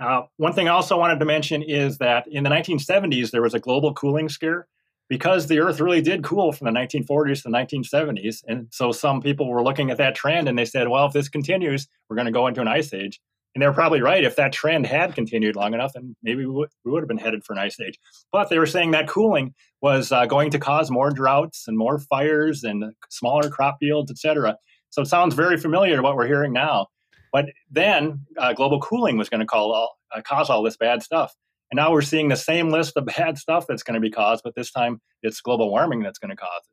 [0.00, 3.54] Uh, one thing I also wanted to mention is that in the 1970s there was
[3.54, 4.66] a global cooling scare
[5.12, 9.20] because the Earth really did cool from the 1940s to the 1970s, and so some
[9.20, 12.24] people were looking at that trend and they said, "Well, if this continues, we're going
[12.24, 13.20] to go into an ice age."
[13.54, 14.24] And they're probably right.
[14.24, 17.18] If that trend had continued long enough, then maybe we would, we would have been
[17.18, 17.98] headed for an ice age.
[18.32, 21.98] But they were saying that cooling was uh, going to cause more droughts and more
[21.98, 24.56] fires and smaller crop yields, et cetera.
[24.88, 26.86] So it sounds very familiar to what we're hearing now.
[27.32, 31.34] But then uh, global cooling was going to all, uh, cause all this bad stuff.
[31.72, 34.44] And now we're seeing the same list of bad stuff that's going to be caused,
[34.44, 36.70] but this time it's global warming that's going to cause it.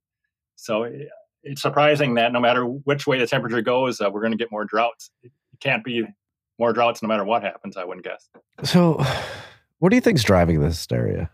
[0.58, 0.92] So
[1.42, 4.52] it's surprising that no matter which way the temperature goes, uh, we're going to get
[4.52, 5.10] more droughts.
[5.24, 5.32] It,
[5.62, 6.06] can't be
[6.58, 8.30] more droughts no matter what happens, I wouldn't guess.
[8.64, 9.04] So,
[9.80, 11.30] what do you think's driving this hysteria?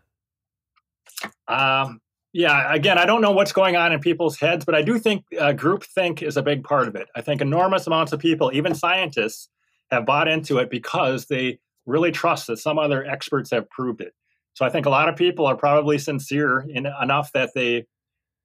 [1.48, 2.02] Um,
[2.34, 5.26] yeah, again, I don't know what's going on in people's heads, but I do think
[5.40, 7.08] uh, groupthink is a big part of it.
[7.16, 9.48] I think enormous amounts of people, even scientists,
[9.92, 14.14] have bought into it because they really trust that some other experts have proved it.
[14.54, 17.86] So I think a lot of people are probably sincere in, enough that they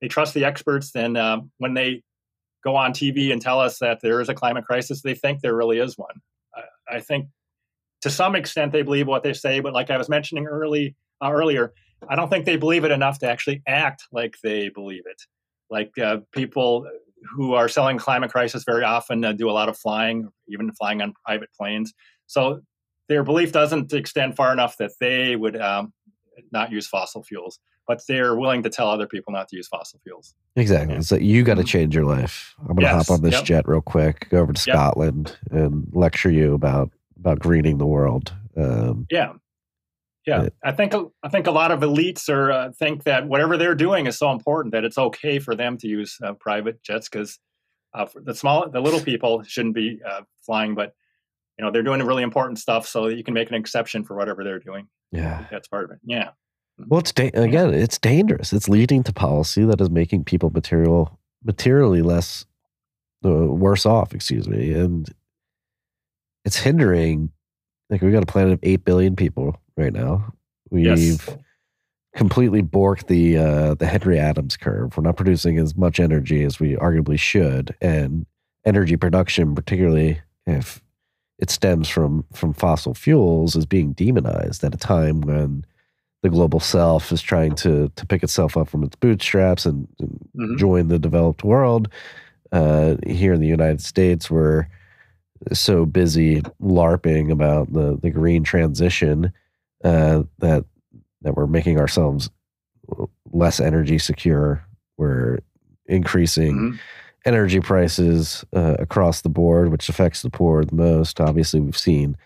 [0.01, 0.95] they trust the experts.
[0.95, 2.03] And um, when they
[2.65, 5.55] go on TV and tell us that there is a climate crisis, they think there
[5.55, 6.15] really is one.
[6.55, 7.27] I, I think
[8.03, 11.31] to some extent they believe what they say, but like I was mentioning early uh,
[11.31, 11.75] earlier,
[12.09, 15.23] I don't think they believe it enough to actually act like they believe it.
[15.69, 16.89] Like uh, people
[17.35, 21.03] who are selling climate crisis very often uh, do a lot of flying, even flying
[21.03, 21.93] on private planes.
[22.27, 22.63] So
[23.11, 25.93] their belief doesn't extend far enough that they would um,
[26.53, 29.99] not use fossil fuels, but they're willing to tell other people not to use fossil
[30.05, 30.35] fuels.
[30.55, 30.95] Exactly.
[30.95, 31.03] Yeah.
[31.11, 31.67] Like you got to Mhm.
[31.67, 32.55] change your life.
[32.61, 33.09] I'm gonna Yes.
[33.09, 33.45] hop on this Yep.
[33.45, 34.75] jet real quick, go over to Yep.
[34.77, 38.33] Scotland, and lecture you about about greening the world.
[38.57, 39.33] Um, Yeah.
[40.27, 40.49] Yeah, Yeah.
[40.63, 44.07] I think I think a lot of elites are uh, think that whatever they're doing
[44.07, 47.39] is so important that it's okay for them to use uh, private jets because
[47.93, 50.95] uh, the small, the little people shouldn't be uh, flying, but
[51.61, 54.17] you know they're doing really important stuff, so that you can make an exception for
[54.17, 54.89] whatever they're doing.
[55.13, 55.45] yeah.
[55.51, 55.99] That's part of it.
[56.03, 56.31] Yeah,
[56.89, 58.55] Well, it's da- again, it's dangerous.
[58.55, 62.47] It's leading to policy that is making people material materially less
[63.27, 64.15] uh, worse off.
[64.15, 65.07] Excuse me, and
[66.47, 67.31] it's hindering.
[67.91, 70.33] Like we've got a planet of eight billion people right now.
[70.71, 71.29] We've Yes.
[72.17, 74.97] completely borked the uh, the Henry Adams curve.
[74.97, 78.25] We're not producing as much energy as we arguably should, and
[78.65, 80.81] energy production, particularly if
[81.41, 85.65] it stems from from fossil fuels, is being demonized at a time when
[86.23, 90.29] the global south is trying to to pick itself up from its bootstraps and, and
[90.37, 90.57] mm-hmm.
[90.57, 91.89] join the developed world.
[92.53, 94.67] Uh, here in the United States, we're
[95.53, 99.33] so busy larping about the the green transition
[99.83, 100.65] uh, that
[101.23, 102.31] that we're making ourselves
[103.33, 104.65] less energy secure.
[104.99, 105.39] We're
[105.87, 106.77] increasing mm-hmm.
[107.25, 111.21] Energy prices uh, across the board, which affects the poor the most.
[111.21, 112.17] Obviously, we've seen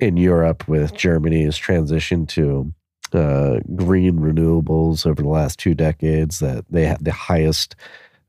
[0.00, 2.72] in Europe with Germany's transition to
[3.12, 7.76] uh, green renewables over the last two decades that they have the highest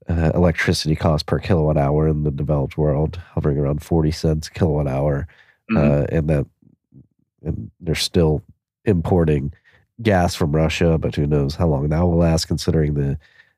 [0.10, 4.52] uh, electricity cost per kilowatt hour in the developed world, hovering around 40 cents a
[4.52, 5.28] kilowatt hour.
[5.72, 5.78] Mm-hmm.
[5.78, 6.46] Uh, and that
[7.42, 8.42] and they're still
[8.86, 9.54] importing
[10.02, 13.18] gas from Russia, but who knows how long that will last considering the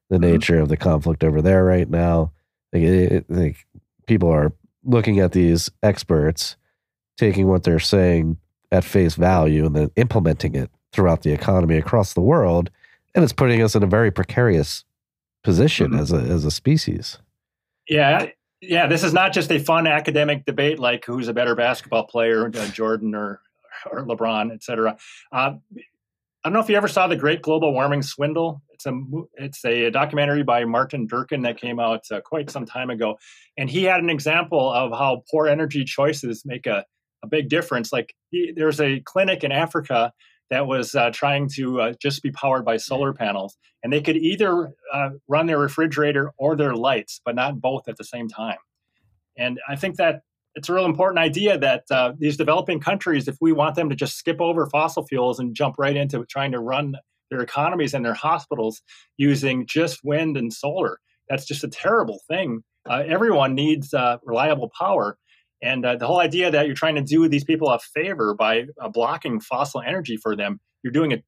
[0.10, 0.34] the mm-hmm.
[0.34, 2.32] nature of the conflict over there right now.
[2.76, 3.66] Like, it, like
[4.06, 4.54] people are
[4.84, 6.58] looking at these experts,
[7.18, 8.38] taking what they're saying
[8.72, 12.70] at face value, and then implementing it throughout the economy across the world,
[13.14, 14.84] and it's putting us in a very precarious
[15.44, 16.00] position mm-hmm.
[16.00, 17.20] as a as a species.
[17.88, 18.28] Yeah,
[18.62, 18.88] yeah.
[18.88, 22.68] This is not just a fun academic debate like who's a better basketball player, uh,
[22.68, 23.42] Jordan or
[23.90, 24.98] or LeBron, et cetera.
[25.32, 25.54] Uh,
[26.46, 28.62] I don't know if you ever saw the Great Global Warming Swindle.
[28.70, 28.94] It's a
[29.34, 33.18] it's a, documentary by Martin Durkin that came out uh, quite some time ago,
[33.58, 36.86] and he had an example of how poor energy choices make a,
[37.24, 37.92] a big difference.
[37.92, 40.14] Like he, there's a clinic in Africa
[40.52, 44.18] that was uh, trying to uh, just be powered by solar panels, and they could
[44.18, 48.60] either uh, run their refrigerator or their lights, but not both at the same time.
[49.36, 50.22] And I think that
[50.56, 53.96] it's a real important idea that uh, these developing countries, if we want them to
[53.96, 56.96] just skip over fossil fuels and jump right into trying to run
[57.30, 58.82] their economies and their hospitals
[59.18, 61.00] using just wind and solar,
[61.30, 62.64] that's just a terrible thing.
[62.90, 65.18] Uh, everyone needs uh, reliable power.
[65.62, 68.66] And uh, the whole idea that you're trying to do these people a favor by
[68.80, 71.24] uh, blocking fossil energy for them, you're doing a,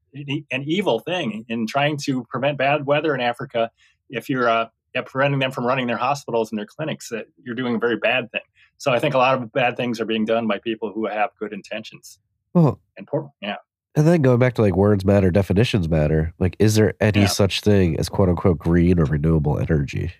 [0.51, 3.71] an evil thing in trying to prevent bad weather in Africa.
[4.09, 4.67] If you're uh,
[5.05, 7.11] preventing them from running their hospitals and their clinics,
[7.43, 8.41] you're doing a very bad thing.
[8.77, 11.31] So I think a lot of bad things are being done by people who have
[11.39, 12.19] good intentions.
[12.53, 13.57] Well, and poor, yeah.
[13.95, 16.33] And then going back to like words matter, definitions matter.
[16.37, 17.27] Like, is there any yeah.
[17.27, 20.13] such thing as quote unquote green or renewable energy?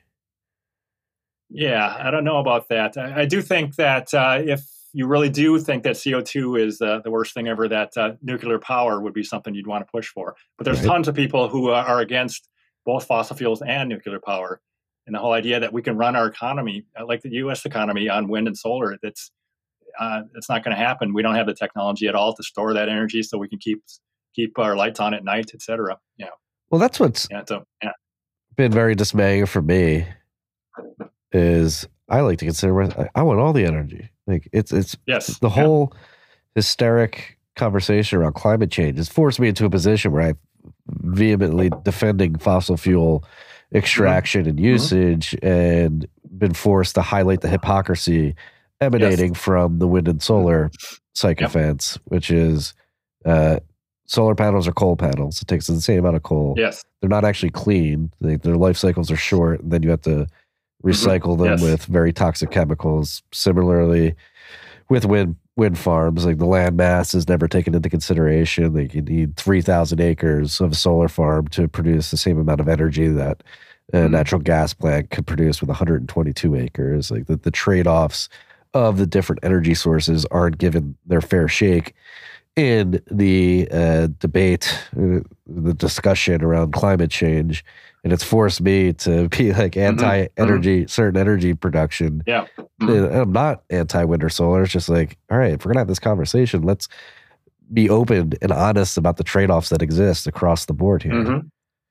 [1.49, 2.97] Yeah, I don't know about that.
[2.97, 7.01] I, I do think that uh, if you really do think that CO2 is uh,
[7.03, 10.07] the worst thing ever, that uh, nuclear power would be something you'd want to push
[10.07, 10.35] for.
[10.57, 10.87] But there's right.
[10.87, 12.49] tons of people who are against
[12.83, 14.59] both fossil fuels and nuclear power
[15.07, 17.65] and the whole idea that we can run our economy uh, like the U.S.
[17.65, 18.97] economy on wind and solar.
[19.01, 19.31] That's
[19.99, 21.13] uh, it's not going to happen.
[21.13, 23.81] We don't have the technology at all to store that energy, so we can keep
[24.35, 25.97] keep our lights on at night, etc.
[26.17, 26.27] Yeah.
[26.69, 27.93] Well, that's what's yeah, so, yeah.
[28.55, 30.05] been very dismaying for me.
[31.31, 34.09] Is I like to consider I want all the energy.
[34.27, 35.99] Like it's it's yes the whole yeah.
[36.55, 40.37] hysteric conversation around climate change has forced me into a position where I'm
[40.87, 43.23] vehemently defending fossil fuel
[43.73, 44.49] extraction mm-hmm.
[44.49, 45.47] and usage mm-hmm.
[45.47, 46.07] and
[46.37, 48.35] been forced to highlight the hypocrisy
[48.79, 49.41] emanating yes.
[49.41, 50.71] from the wind and solar
[51.15, 52.01] sycophants, yep.
[52.05, 52.73] which is
[53.25, 53.59] uh,
[54.05, 55.41] solar panels are coal panels.
[55.41, 56.53] It takes the same amount of coal.
[56.57, 56.83] Yes.
[57.01, 58.11] They're not actually clean.
[58.21, 59.61] They, their life cycles are short.
[59.61, 60.87] And then you have to mm-hmm.
[60.87, 61.43] recycle mm-hmm.
[61.43, 61.61] them yes.
[61.61, 63.23] with very toxic chemicals.
[63.31, 64.15] Similarly,
[64.89, 68.73] with wind wind farms, like the land mass is never taken into consideration.
[68.73, 72.69] Like you need 3,000 acres of a solar farm to produce the same amount of
[72.69, 73.43] energy that
[73.91, 74.11] a mm-hmm.
[74.13, 77.11] natural gas plant could produce with 122 acres.
[77.11, 78.29] Like the, the trade offs
[78.73, 81.95] of the different energy sources aren't given their fair shake
[82.55, 87.63] in the uh, debate, uh, the discussion around climate change
[88.03, 89.79] and it's forced me to be like mm-hmm.
[89.79, 90.87] anti-energy, mm-hmm.
[90.87, 92.23] certain energy production.
[92.25, 92.47] Yeah,
[92.81, 93.15] mm-hmm.
[93.15, 94.63] I'm not anti-wind or solar.
[94.63, 96.87] It's just like, all right, if we're gonna have this conversation, let's
[97.73, 101.13] be open and honest about the trade-offs that exist across the board here.
[101.13, 101.47] Mm-hmm.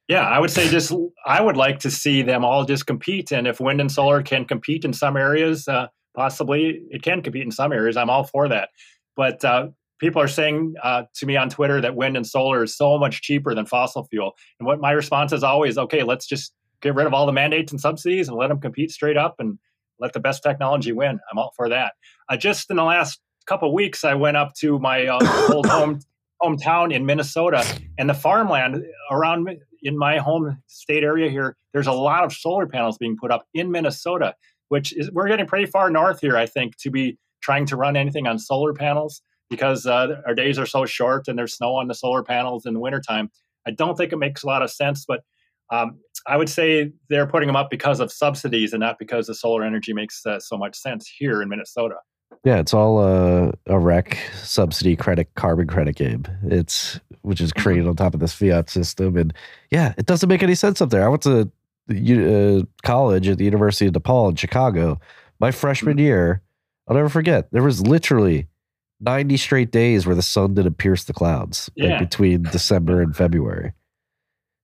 [0.08, 0.92] Yeah, I would say just
[1.26, 4.44] I would like to see them all just compete, and if wind and solar can
[4.44, 7.96] compete in some areas, uh, possibly it can compete in some areas.
[7.96, 8.70] I'm all for that,
[9.16, 9.68] but uh,
[9.98, 13.22] people are saying uh, to me on Twitter that wind and solar is so much
[13.22, 14.32] cheaper than fossil fuel.
[14.58, 17.72] And what my response is always, okay, let's just get rid of all the mandates
[17.72, 19.58] and subsidies and let them compete straight up and
[19.98, 21.18] let the best technology win.
[21.30, 21.94] I'm all for that.
[22.28, 26.00] Uh, just in the last couple weeks, I went up to my uh, old home
[26.42, 27.64] hometown in Minnesota,
[27.96, 29.48] and the farmland around
[29.82, 33.46] in my home state area here, there's a lot of solar panels being put up
[33.54, 34.34] in Minnesota,
[34.68, 37.96] which is we're getting pretty far north here, I think, to be trying to run
[37.96, 41.88] anything on solar panels because uh, our days are so short and there's snow on
[41.88, 43.30] the solar panels in the wintertime.
[43.66, 45.22] I don't think it makes a lot of sense, but
[45.70, 49.34] um, I would say they're putting them up because of subsidies and not because the
[49.34, 51.96] solar energy makes uh, so much sense here in Minnesota.
[52.44, 56.24] Yeah, it's all a, a rec subsidy credit carbon credit game.
[56.44, 59.16] It's which is created on top of this fiat system.
[59.16, 59.34] And
[59.70, 61.04] yeah, it doesn't make any sense up there.
[61.04, 61.50] I went to
[61.90, 65.00] uh, college at the University of DePaul in Chicago.
[65.40, 66.42] My freshman year,
[66.86, 67.50] I'll never forget.
[67.50, 68.46] There was literally
[69.00, 71.98] 90 straight days where the sun didn't pierce the clouds like, Yeah.
[71.98, 73.72] between December and February.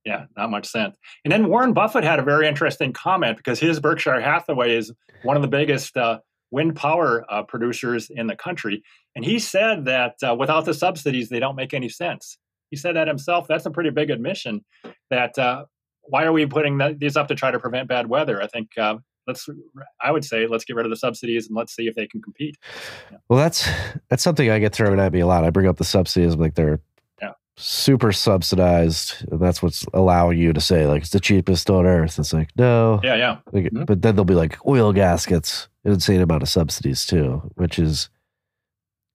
[0.05, 0.97] Yeah, not much sense.
[1.24, 5.37] And then Warren Buffett had a very interesting comment because his Berkshire Hathaway is one
[5.37, 6.18] of the biggest uh,
[6.51, 8.83] wind power uh, producers in the country.
[9.14, 12.37] And he said that uh, without the subsidies, they don't make any sense.
[12.70, 13.47] He said that himself.
[13.47, 14.64] That's a pretty big admission
[15.11, 15.66] that uh,
[16.03, 18.43] why are we putting th- these up to try to prevent bad weather?
[18.43, 19.48] I think uh, let's,
[20.00, 22.20] I would say, let's get rid of the subsidies and let's see if they can
[22.22, 22.56] compete.
[23.28, 23.68] Well, that's
[24.08, 25.44] that's something I get thrown at me a lot.
[25.44, 26.80] I bring up the subsidies, like they're
[27.20, 27.32] Yeah.
[27.56, 32.18] super subsidized, and that's what's allowing you to say like it's the cheapest on earth.
[32.18, 33.36] It's like no, Yeah, yeah.
[33.52, 33.86] Like, Mhm.
[33.86, 37.78] But then they'll be like oil gas gets an insane amount of subsidies too, which
[37.78, 38.08] is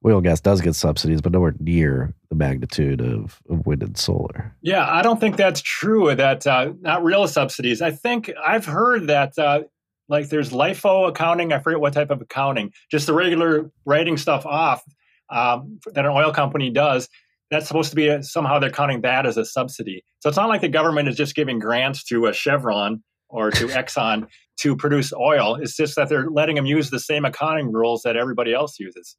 [0.06, 4.54] oil gas does get subsidies, but nowhere near the magnitude of, of wind and solar.
[4.62, 6.14] Yeah, I don't think that's true.
[6.16, 7.82] That uh, not real subsidies.
[7.82, 9.64] I think I've heard that uh,
[10.10, 11.52] like there's LIFO accounting.
[11.54, 12.72] I forget what type of accounting.
[12.92, 14.84] Just the regular writing stuff off
[15.30, 17.10] um, that an oil company does.
[17.50, 20.04] That's supposed to be a, somehow they're counting that as a subsidy.
[20.20, 23.68] So it's not like the government is just giving grants to a Chevron or to
[23.68, 24.28] Exxon
[24.62, 25.56] to produce oil.
[25.56, 29.16] It's just that they're letting them use the same accounting rules that everybody else uses.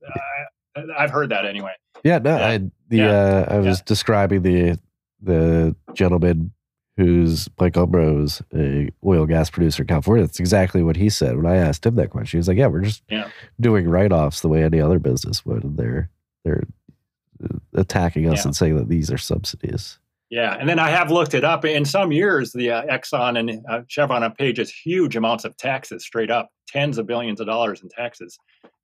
[0.77, 1.73] Uh, I've heard that anyway.
[2.05, 2.47] Yeah, no, Yeah.
[2.49, 2.59] I
[2.89, 3.11] the Yeah.
[3.11, 4.79] uh, I was describing the
[5.21, 6.53] the gentleman
[6.99, 10.27] who's Mike Umbro's a oil gas producer in California.
[10.27, 12.37] That's exactly what he said when I asked him that question.
[12.37, 13.31] He was like, "Yeah, we're just Yeah.
[13.61, 16.11] doing write offs the way any other business would, and they're
[16.45, 16.65] they're
[17.43, 18.49] uh, attacking us Yeah.
[18.49, 19.99] and saying that these are subsidies."
[20.31, 21.65] Yeah, and then I have looked it up.
[21.65, 25.57] In some years, the uh, Exxon and uh, Chevron have paid just huge amounts of
[25.57, 28.37] taxes, straight up, tens of billions of dollars in taxes.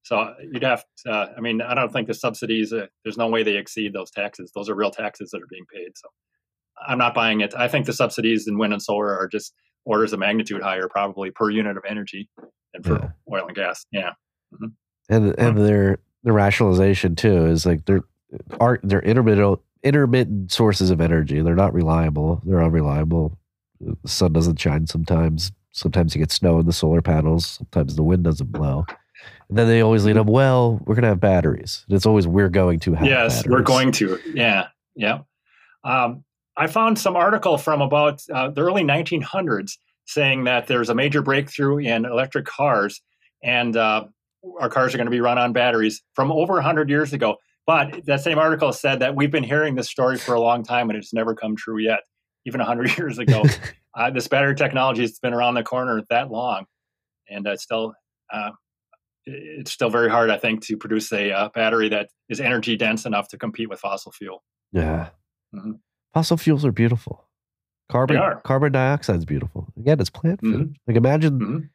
[0.04, 2.72] So you'd have, to, uh, I mean, I don't think the subsidies.
[2.72, 4.52] Uh, there's no way they exceed those taxes.
[4.54, 5.90] Those are real taxes that are being paid.
[5.96, 6.08] So
[6.86, 7.54] I'm not buying it.
[7.56, 9.52] I think the subsidies in wind and solar are just
[9.84, 12.28] orders of magnitude higher, probably per unit of energy,
[12.72, 13.08] than for Yeah.
[13.32, 13.84] oil and gas.
[13.92, 14.12] Yeah,
[15.08, 18.02] and and their the rationalization too is like they're
[18.60, 21.40] are they're intermittent intermittent sources of energy.
[21.42, 22.40] They're not reliable.
[22.44, 23.38] They're unreliable.
[23.80, 25.52] The sun doesn't shine sometimes.
[25.72, 27.46] Sometimes you get snow in the solar panels.
[27.46, 28.86] Sometimes the wind doesn't blow.
[29.48, 30.26] And then they always lead up.
[30.26, 31.84] Well, we're gonna have batteries.
[31.88, 33.06] And it's always we're going to have.
[33.06, 34.18] yes, we're going to.
[34.32, 35.18] Yeah, yeah.
[35.82, 36.24] Um,
[36.56, 39.72] I found some article from about uh, the early 1900s
[40.06, 43.00] saying that there's a major breakthrough in electric cars,
[43.42, 44.04] and uh,
[44.60, 47.36] our cars are going to be run on batteries from over 100 years ago.
[47.66, 50.90] But that same article said that we've been hearing this story for a long time,
[50.90, 52.00] and it's never come true yet.
[52.46, 53.42] Even 100 years ago,
[53.98, 56.66] uh, this battery technology has been around the corner that long,
[57.28, 57.94] and it's still.
[58.32, 58.50] Uh,
[59.26, 63.06] it's still very hard, I think, to produce a uh, battery that is energy dense
[63.06, 64.44] enough to compete with fossil fuel.
[64.70, 65.08] Yeah.
[65.54, 65.78] Mhm.
[66.14, 67.24] Fossil fuels are beautiful.
[67.90, 68.40] Carbon are.
[68.42, 69.66] carbon dioxide is beautiful.
[69.76, 70.70] Again, it's plant food.
[70.70, 70.74] Mhm.
[70.86, 71.68] Like imagine Mhm.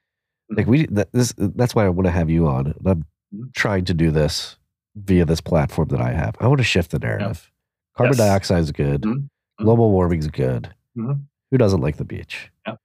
[0.57, 2.67] like we that, this that's why I want to have you on.
[2.67, 3.53] And I'm Mhm.
[3.53, 4.57] trying to do this
[4.95, 6.35] via this platform that I have.
[6.39, 7.51] I want to shift the narrative.
[7.95, 8.25] Carbon Yes.
[8.27, 9.01] dioxide is good.
[9.03, 9.13] Mhm.
[9.59, 9.63] Mhm.
[9.63, 10.73] Global warming is good.
[10.95, 12.51] Who doesn't like the beach?
[12.67, 12.75] Yeah.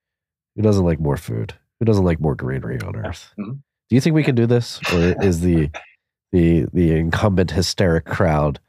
[0.56, 1.54] Who doesn't like more food?
[1.80, 3.32] Who doesn't like more greenery on Earth?
[3.36, 3.56] Do
[3.90, 5.70] you think we can do this, or is the
[6.32, 8.60] the the incumbent hysteric crowd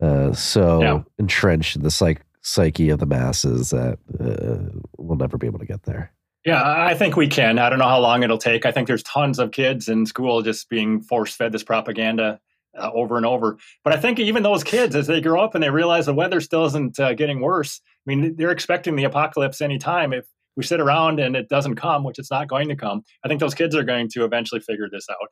[0.00, 1.02] uh, so Yeah.
[1.18, 5.66] entrenched in the psych, psyche of the masses that uh, we'll never be able to
[5.66, 6.12] get there?
[6.44, 7.58] Yeah, I think we can.
[7.58, 8.64] I don't know how long it'll take.
[8.64, 12.40] I think there's tons of kids in school just being force fed this propaganda
[12.78, 13.58] uh, over and over.
[13.84, 16.40] But I think even those kids, as they grow up and they realize the weather
[16.40, 20.14] still isn't uh, getting worse, I mean, they're expecting the apocalypse anytime.
[20.14, 20.24] If
[20.56, 23.40] we sit around and it doesn't come, which it's not going to come, I think
[23.40, 25.28] those kids are going to eventually figure this out.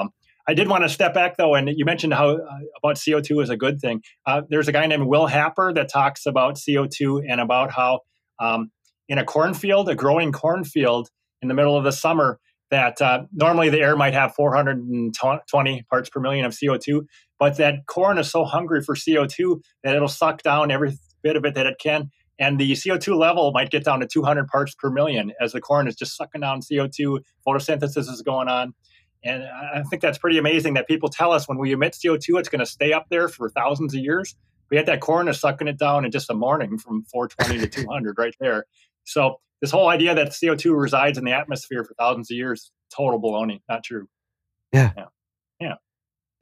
[0.00, 0.10] Um,
[0.46, 3.50] I did want to step back though, and you mentioned how uh, about CO2 is
[3.50, 4.02] a good thing.
[4.26, 8.00] Uh, there's a guy named Will Happer that talks about CO2 and about how
[8.38, 8.70] um,
[9.08, 11.08] in a cornfield, a growing cornfield
[11.40, 12.38] in the middle of the summer,
[12.70, 17.06] that uh, normally the air might have 420 parts per million of CO2,
[17.38, 21.44] but that corn is so hungry for CO2 that it'll suck down every bit of
[21.44, 22.10] it that it can.
[22.38, 25.86] And the CO2 level might get down to 200 parts per million as the corn
[25.86, 27.20] is just sucking down CO2.
[27.46, 28.74] Photosynthesis is going on.
[29.24, 32.48] And I think that's pretty amazing that people tell us when we emit CO2, it's
[32.48, 34.36] going to stay up there for thousands of years.
[34.70, 37.82] We had that corn is sucking it down in just a morning from 420 to
[37.84, 38.66] 200 right there.
[39.04, 43.20] So this whole idea that CO2 resides in the atmosphere for thousands of years, total
[43.20, 44.08] baloney, not true.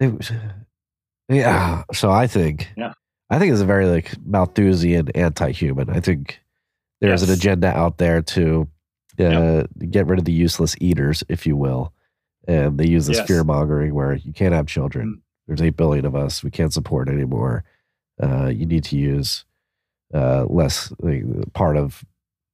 [0.00, 0.32] It was-
[1.28, 1.84] yeah.
[1.92, 2.94] So I think, Yeah.
[3.30, 5.88] I think it's a very like Malthusian anti-human.
[5.90, 6.40] I think
[7.00, 8.66] there's an agenda out there to
[9.20, 11.92] uh, get rid of the useless eaters, if you will,
[12.48, 13.26] and they use this Yes.
[13.28, 15.16] fear mongering where you can't have children.
[15.16, 15.20] Mm.
[15.46, 16.42] There's eight billion of us.
[16.42, 17.64] We can't support anymore.
[18.22, 19.44] Uh, you need to use
[20.14, 21.24] uh, less like,
[21.54, 22.04] part of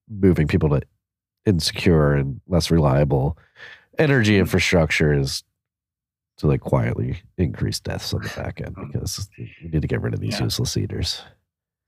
[0.09, 0.81] moving people to
[1.45, 3.37] insecure and less reliable
[3.99, 5.43] energy infrastructure is
[6.37, 10.15] to like quietly increase deaths on the back end because we need to get rid
[10.15, 10.45] of these Yeah.
[10.45, 11.23] useless eaters.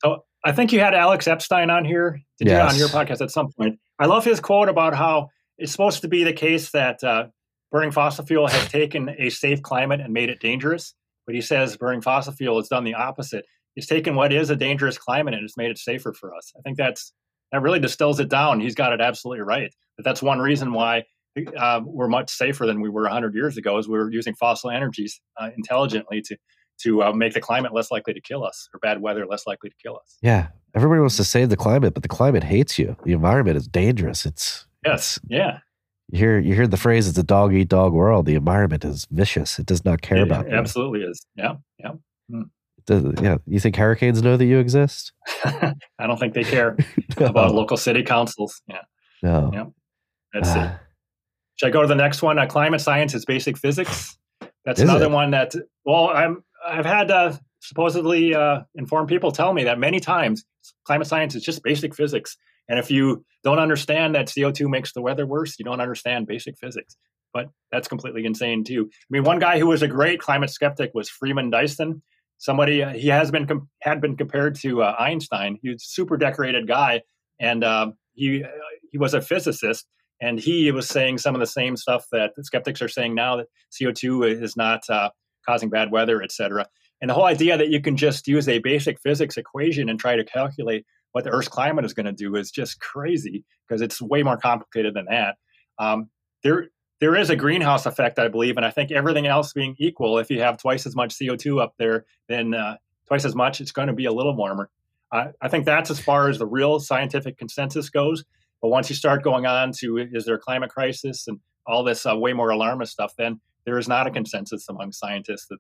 [0.03, 2.21] So I think you had Alex Epstein on here.
[2.39, 3.79] Did you on your podcast at some point?
[3.99, 5.29] I love his quote about how
[5.59, 7.27] it's supposed to be the case that uh,
[7.71, 10.95] burning fossil fuel has taken a safe climate and made it dangerous.
[11.27, 13.45] But he says burning fossil fuel has done the opposite.
[13.77, 16.53] It's taken what is a dangerous climate and it's made it safer for us.
[16.59, 17.13] I think that's
[17.53, 18.61] that really distills it down.
[18.61, 19.73] He's got it absolutely right.
[19.97, 21.05] But that's one reason why
[21.57, 24.71] uh, we're much safer than we were 100 years ago, is we are using fossil
[24.71, 26.37] energies uh, intelligently to
[26.83, 29.69] to uh, make the climate less likely to kill us, or bad weather less likely
[29.69, 30.17] to kill us.
[30.23, 30.49] Yeah.
[30.75, 32.97] Everybody wants to save the climate, but the climate hates you.
[33.05, 34.25] The environment is dangerous.
[34.25, 35.59] It's Yes, yeah,
[36.13, 38.27] you hear you hear the phrase it's a dog eat dog world.
[38.27, 39.59] The environment is vicious.
[39.59, 40.55] It does not care it about you.
[40.57, 41.25] absolutely is.
[41.37, 41.93] Yeah, yeah.
[42.31, 43.39] It does- yeah.
[43.47, 45.13] You think hurricanes know that you exist?
[45.45, 45.75] I
[46.07, 46.77] don't think they care
[47.19, 48.61] about local city councils.
[48.69, 48.83] Yeah,
[49.23, 49.51] No.
[49.53, 49.65] Yeah.
[50.33, 50.57] that's it.
[50.59, 50.81] Ah,
[51.57, 52.39] Should I go to the next one?
[52.39, 54.17] Uh, climate science is basic physics.
[54.65, 55.11] That's another it?
[55.11, 55.55] one that.
[55.85, 56.43] Well, I'm.
[56.67, 60.45] I've had uh, supposedly uh, informed people tell me that many times.
[60.85, 62.37] Climate science is just basic physics,
[62.71, 66.57] and if you don't understand that CO2 makes the weather worse, you don't understand basic
[66.57, 66.97] physics.
[67.35, 68.89] But that's completely insane too.
[68.91, 72.03] I mean, one guy who was a great climate skeptic was Freeman Dyson.
[72.39, 75.59] Somebody uh, he has been com- had been compared to uh, Einstein.
[75.63, 77.03] He was a super decorated guy,
[77.39, 78.45] and uh, he
[78.91, 79.87] he was a physicist
[80.21, 83.47] and he was saying some of the same stuff that skeptics are saying now that
[83.73, 85.11] CO2 is not uh,
[85.47, 86.67] causing bad weather, et cetera.
[87.01, 90.17] And the whole idea that you can just use a basic physics equation and try
[90.17, 94.01] to calculate what the Earth's climate is going to do is just crazy because it's
[94.01, 95.37] way more complicated than that.
[95.79, 96.11] Um,
[96.43, 96.69] there,
[97.01, 100.31] there is a greenhouse effect, I believe, and I think everything else being equal, if
[100.31, 103.89] you have twice as much CO2 up there, then uh, twice as much, it's going
[103.89, 104.71] to be a little warmer.
[105.13, 108.25] I I think that's as far as the real scientific consensus goes.
[108.63, 112.05] But once you start going on to is there a climate crisis and all this
[112.07, 115.59] uh, way more alarmist stuff, then there is not a consensus among scientists that,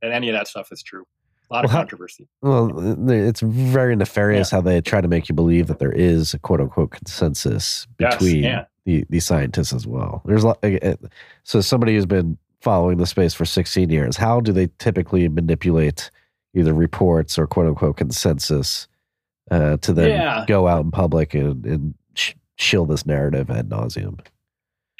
[0.00, 1.04] that any of that stuff is true.
[1.50, 2.28] A lot of Well, how- controversy.
[2.40, 6.38] Well, it's very nefarious how they try to make you believe that there is a
[6.38, 8.64] quote unquote consensus Yes, between yeah.
[8.86, 10.22] the, the scientists as well.
[10.24, 10.94] There's a lot, uh, uh,
[11.44, 16.10] so somebody who's been following the space for 16 years, how do they typically manipulate
[16.54, 18.86] either reports or quote unquote consensus
[19.50, 20.44] uh, to then Yeah.
[20.46, 24.20] go out in public and, and sh- shill this narrative ad nauseum?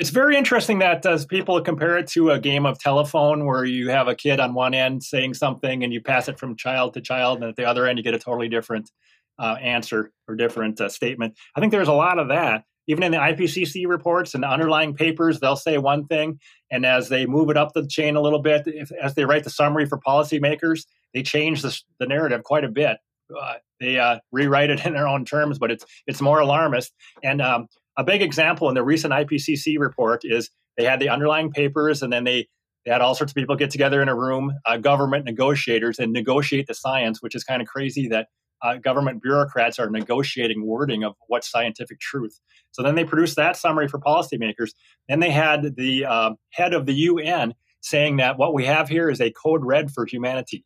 [0.02, 3.88] It's very interesting that as people compare it to a game of telephone where you
[3.90, 7.00] have a kid on one end saying something and you pass it from child to
[7.00, 8.90] child, and at the other end you get a totally different
[9.38, 11.38] uh, answer or different uh, statement.
[11.54, 12.64] I think there's a lot of that.
[12.88, 16.40] Even in the IPCC reports and the underlying papers, they'll say one thing,
[16.72, 19.44] and as they move it up the chain a little bit, if, as they write
[19.44, 20.84] the summary for policymakers,
[21.14, 22.96] they change the, the narrative quite a bit.
[23.40, 26.92] Uh, they uh, rewrite it in their own terms, but it's it's more alarmist.
[27.22, 31.50] And um, a big example in the recent IPCC report is they had the underlying
[31.50, 32.48] papers, and then they
[32.84, 36.12] they had all sorts of people get together in a room, uh, government negotiators, and
[36.12, 38.28] negotiate the science, which is kind of crazy that
[38.62, 42.40] uh, government bureaucrats are negotiating wording of what's scientific truth.
[42.70, 44.70] So then they produced that summary for policymakers.
[45.08, 49.10] Then they had the uh, head of the UN saying that what we have here
[49.10, 50.64] is a code red for humanity.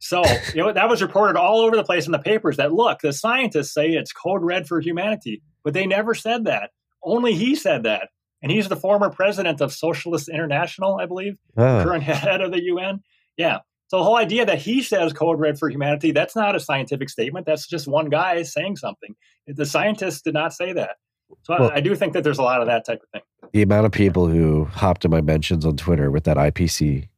[0.00, 0.22] So
[0.54, 2.58] you know that was reported all over the place in the papers.
[2.58, 6.70] That look, the scientists say it's code red for humanity, but they never said that.
[7.02, 8.08] Only he said that,
[8.42, 12.62] and he's the former president of Socialist International, I believe Ah, current head of the
[12.64, 13.00] UN.
[13.36, 13.58] Yeah.
[13.88, 17.10] So the whole idea that he says code red for humanity, that's not a scientific
[17.10, 17.46] statement.
[17.46, 19.14] That's just one guy saying something.
[19.46, 20.96] The scientists did not say that.
[21.42, 23.22] So I- Well- I, do think that there's a lot of that type of thing.
[23.52, 27.08] the amount of people who hopped in my mentions on Twitter with that IPC,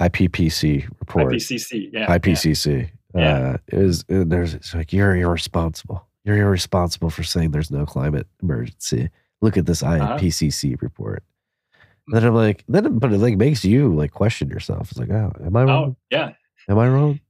[0.00, 1.32] IPPC report.
[1.32, 1.90] IPCC.
[1.92, 2.06] Yeah.
[2.06, 2.90] IPCC.
[3.14, 3.38] Yeah.
[3.38, 6.06] Uh, is and there's it's like you're irresponsible.
[6.24, 9.10] You're irresponsible for saying there's no climate emergency.
[9.40, 10.18] Look at this Uh-huh.
[10.18, 11.22] IPCC report.
[12.08, 14.90] Then I'm like, then but it like makes you like question yourself.
[14.90, 15.90] It's like, oh, am I wrong?
[15.90, 16.32] Oh, yeah.
[16.68, 17.20] Am I wrong?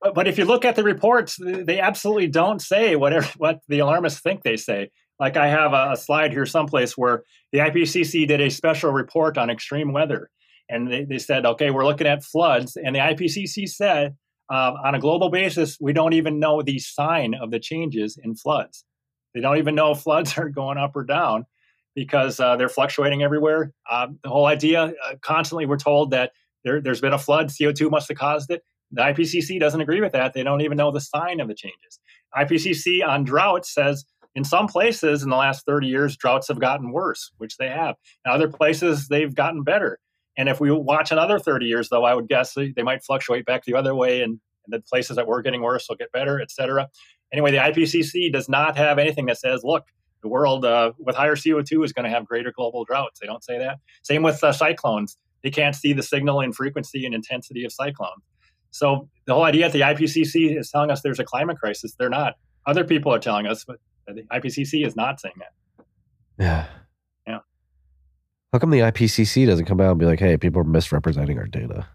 [0.00, 3.80] But, but if you look at the reports, they absolutely don't say whatever what the
[3.80, 4.90] alarmists think they say.
[5.18, 7.22] Like I have a, a slide here someplace where
[7.52, 10.28] the IPCC did a special report on extreme weather,
[10.68, 14.16] and they, they said, okay, we're looking at floods, and the IPCC said
[14.54, 18.36] uh, on a global basis, we don't even know the sign of the changes in
[18.36, 18.84] floods.
[19.34, 21.46] They don't even know if floods are going up or down
[21.96, 23.72] because uh, they're fluctuating everywhere.
[23.90, 26.30] Um, the whole idea, uh, constantly, we're told that
[26.62, 28.62] there, there's been a flood, CO2 must have caused it.
[28.92, 30.34] The IPCC doesn't agree with that.
[30.34, 31.98] They don't even know the sign of the changes.
[32.36, 34.04] IPCC on drought says
[34.36, 37.96] in some places in the last 30 years, droughts have gotten worse, which they have.
[38.24, 39.98] In other places, they've gotten better.
[40.36, 43.46] And if we watch another 30 years, though, I would guess they, they might fluctuate
[43.46, 46.40] back the other way and, and the places that were getting worse will get better,
[46.40, 46.88] et cetera.
[47.32, 49.84] Anyway, the IPCC does not have anything that says, look,
[50.22, 53.20] the world uh, with higher CO2 is going to have greater global droughts.
[53.20, 53.78] They don't say that.
[54.02, 55.18] Same with uh, cyclones.
[55.42, 58.22] They can't see the signal and frequency and intensity of cyclones.
[58.70, 62.08] So the whole idea that the IPCC is telling us there's a climate crisis, they're
[62.08, 62.34] not.
[62.66, 63.76] Other people are telling us, but
[64.06, 65.84] the IPCC is not saying that.
[66.38, 66.66] Yeah.
[68.54, 71.46] How come the IPCC doesn't come out and be like, hey, people are misrepresenting our
[71.48, 71.88] data?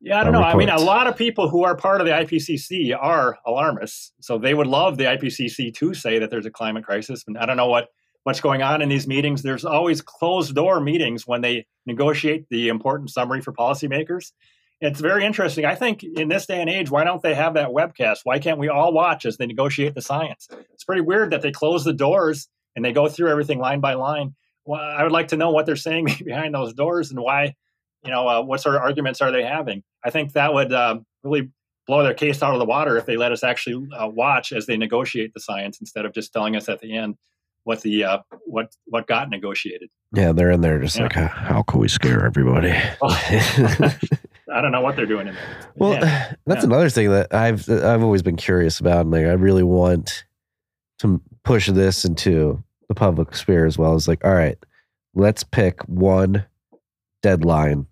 [0.00, 0.42] Yeah, I don't know.
[0.42, 4.36] I mean, a lot of people who are part of the IPCC are alarmists, so
[4.36, 7.22] they would love the IPCC to say that there's a climate crisis.
[7.24, 7.86] And I don't know what
[8.24, 9.42] what's going on in these meetings.
[9.42, 14.32] There's always closed door meetings when they negotiate the important summary for policymakers.
[14.80, 15.66] It's very interesting.
[15.66, 18.22] I think in this day and age, why don't they have that webcast?
[18.24, 20.48] Why can't we all watch as they negotiate the science?
[20.74, 23.94] It's pretty weird that they close the doors and they go through everything line by
[23.94, 24.34] line.
[24.70, 27.54] Well, I would like to know what they're saying behind those doors and why
[28.04, 29.82] you know, uh, what sort of arguments are they having?
[30.04, 31.50] I think that would uh, really
[31.86, 34.66] blow their case out of the water if they let us actually uh, watch as
[34.66, 37.16] they negotiate the science instead of just telling us at the end
[37.64, 39.90] what the uh, what what got negotiated.
[40.14, 41.02] Yeah, they're in there just yeah.
[41.02, 42.70] like, how can we scare everybody?
[43.02, 45.70] I don't know what they're doing in there.
[45.76, 46.32] Well, yeah.
[46.46, 46.68] that's yeah.
[46.68, 50.24] another thing that I've I've always been curious about, and like I really want
[51.00, 53.94] to push this into the public sphere as well.
[53.94, 54.58] As like, all right,
[55.14, 56.44] let's pick one
[57.22, 57.86] deadline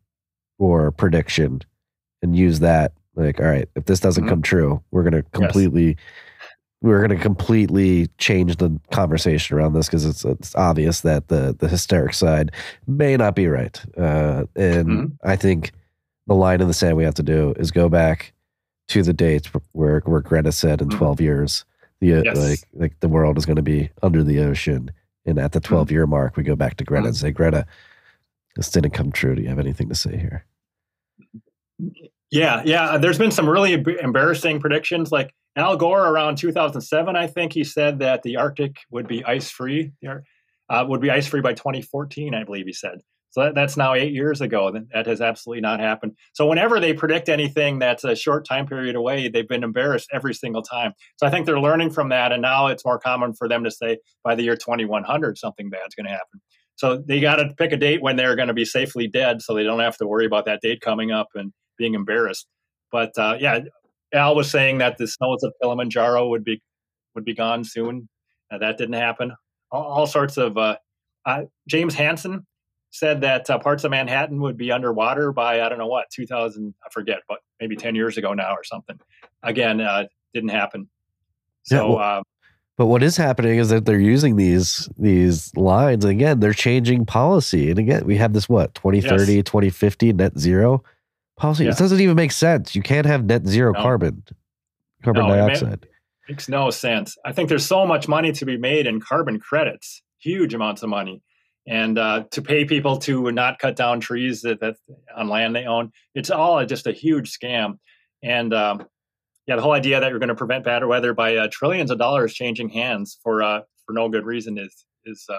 [0.59, 1.63] or prediction
[2.21, 4.31] and use that like all right if this doesn't mm-hmm.
[4.31, 5.97] come true we're going to completely yes.
[6.81, 11.69] we're to completely change the conversation around this because it's, it's obvious that the the
[11.69, 12.51] hysteric side
[12.87, 15.29] may not be right uh, and mm-hmm.
[15.29, 15.73] i think
[16.27, 18.33] the line in the sand we have to do is go back
[18.89, 20.99] to the dates where where greta said in mm-hmm.
[20.99, 21.65] 12 years
[22.01, 22.37] the uh, yes.
[22.37, 24.91] like like the world is going to be under the ocean
[25.27, 25.75] and at the mm-hmm.
[25.75, 27.27] 12 year mark we go back to greta and mm-hmm.
[27.27, 27.67] say greta
[28.59, 29.37] this didn't come true.
[29.37, 30.45] Do you have anything to say here?
[32.33, 32.99] Yeah, yeah.
[32.99, 35.13] There's been some really embarrassing predictions.
[35.13, 39.49] Like Al Gore around 2007, I think he said that the Arctic would be ice
[39.49, 39.93] free.
[40.71, 42.99] Uh, would be ice free by 2014, I believe he said.
[43.31, 44.73] So that, that's now eight years ago.
[44.93, 46.17] That, has absolutely not happened.
[46.33, 50.35] So whenever they predict anything that's a short time period away, they've been embarrassed every
[50.35, 50.93] single time.
[51.17, 53.71] So I think they're learning from that, and now it's more common for them to
[53.71, 56.41] say by the year 2100 something bad's going to happen.
[56.77, 59.55] So they got to pick a date when they're going to be safely dead, so
[59.55, 62.47] they don't have to worry about that date coming up and being embarrassed.
[62.91, 63.61] But uh, yeah,
[64.15, 66.63] Al was saying that the snows of Kilimanjaro would be
[67.15, 68.09] would be gone soon.
[68.51, 69.33] Uh, that didn't happen.
[69.71, 70.77] All, all sorts of uh,
[71.27, 72.47] uh James Hansen
[72.91, 76.75] said that uh, parts of Manhattan would be underwater by I don't know what 2000
[76.85, 78.99] I forget, but maybe 10 years ago now or something.
[79.43, 80.89] Again, uh, didn't happen.
[81.65, 81.77] So.
[81.77, 82.23] Yeah, well,
[82.79, 86.39] but what is happening is that they're using these these lines again.
[86.39, 89.45] They're changing policy, and again, we have this what 2030, yes.
[89.45, 90.85] 2050 net zero
[91.37, 91.65] policy.
[91.65, 91.73] Yeah.
[91.73, 92.77] It doesn't even make sense.
[92.77, 93.83] You can't have net zero no.
[93.83, 94.23] carbon,
[95.03, 95.83] carbon no, dioxide.
[95.83, 95.91] It
[96.29, 97.17] makes no sense.
[97.25, 100.89] I think there's so much money to be made in carbon credits, huge amounts of
[100.89, 101.21] money,
[101.69, 104.77] and uh, to pay people to not cut down trees that, that
[105.15, 105.93] on land they own.
[106.15, 107.79] It's all just a huge scam,
[108.23, 108.87] and um,
[109.47, 111.99] yeah, the whole idea that you're going to prevent bad weather by uh, trillions of
[111.99, 115.37] dollars changing hands for uh, for no good reason is is uh,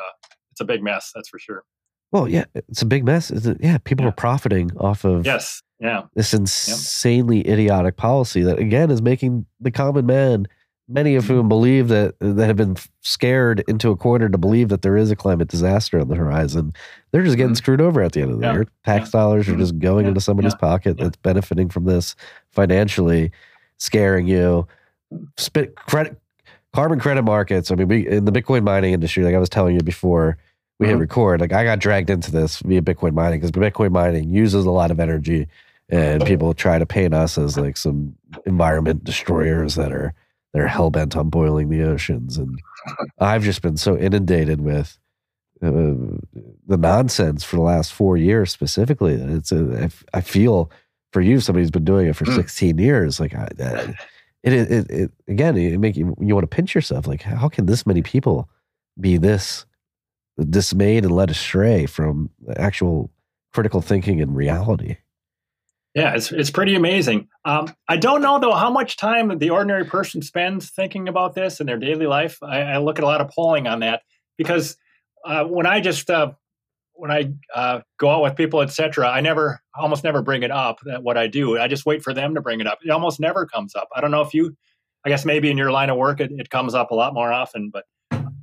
[0.51, 1.11] it's a big mess.
[1.13, 1.63] That's for sure.
[2.11, 3.29] Well, yeah, it's a big mess.
[3.29, 4.09] It, yeah, people yeah.
[4.09, 7.47] are profiting off of yes, yeah, this insanely yep.
[7.47, 10.47] idiotic policy that again is making the common man,
[10.89, 11.49] many of whom mm-hmm.
[11.49, 15.15] believe that that have been scared into a corner to believe that there is a
[15.15, 16.73] climate disaster on the horizon.
[17.11, 17.55] They're just getting mm-hmm.
[17.55, 18.53] screwed over at the end of the yeah.
[18.53, 18.67] year.
[18.83, 19.19] Tax yeah.
[19.19, 19.61] dollars are mm-hmm.
[19.61, 22.15] just going into somebody's pocket that's benefiting from this
[22.51, 23.31] financially
[23.77, 24.67] scaring you.
[25.37, 26.19] Spit credit,
[26.73, 27.71] carbon credit markets.
[27.71, 30.37] I mean, we in the Bitcoin mining industry, like I was telling you before
[30.79, 30.95] we mm-hmm.
[30.95, 34.65] hit record, like I got dragged into this via Bitcoin mining because Bitcoin mining uses
[34.65, 35.47] a lot of energy,
[35.89, 38.15] and people try to paint us as like some
[38.45, 40.13] environment destroyers that are
[40.53, 42.59] they're hell bent on boiling the oceans, and
[43.19, 44.97] I've just been so inundated with.
[45.61, 46.15] Uh,
[46.67, 50.71] the nonsense for the last four years specifically it's a, I feel
[51.11, 52.35] for you, somebody who's been doing it for mm.
[52.35, 53.47] 16 years, like I,
[54.43, 57.07] it, it, it, again, it make you, you want to pinch yourself.
[57.07, 58.49] Like, how can this many people
[58.99, 59.65] be this
[60.49, 63.11] dismayed and led astray from actual
[63.53, 64.97] critical thinking and reality?
[65.95, 67.27] Yeah, it's it's pretty amazing.
[67.45, 71.59] Um, I don't know though how much time the ordinary person spends thinking about this
[71.59, 72.37] in their daily life.
[72.43, 74.03] I, I look at a lot of polling on that
[74.37, 74.77] because
[75.25, 76.31] uh, when I just uh,
[76.99, 80.79] when I uh, go out with people, etc., I never, almost never bring it up.
[80.83, 82.79] That what I do, I just wait for them to bring it up.
[82.83, 83.87] It almost never comes up.
[83.95, 84.55] I don't know if you,
[85.05, 87.31] I guess maybe in your line of work it, it comes up a lot more
[87.31, 87.85] often, but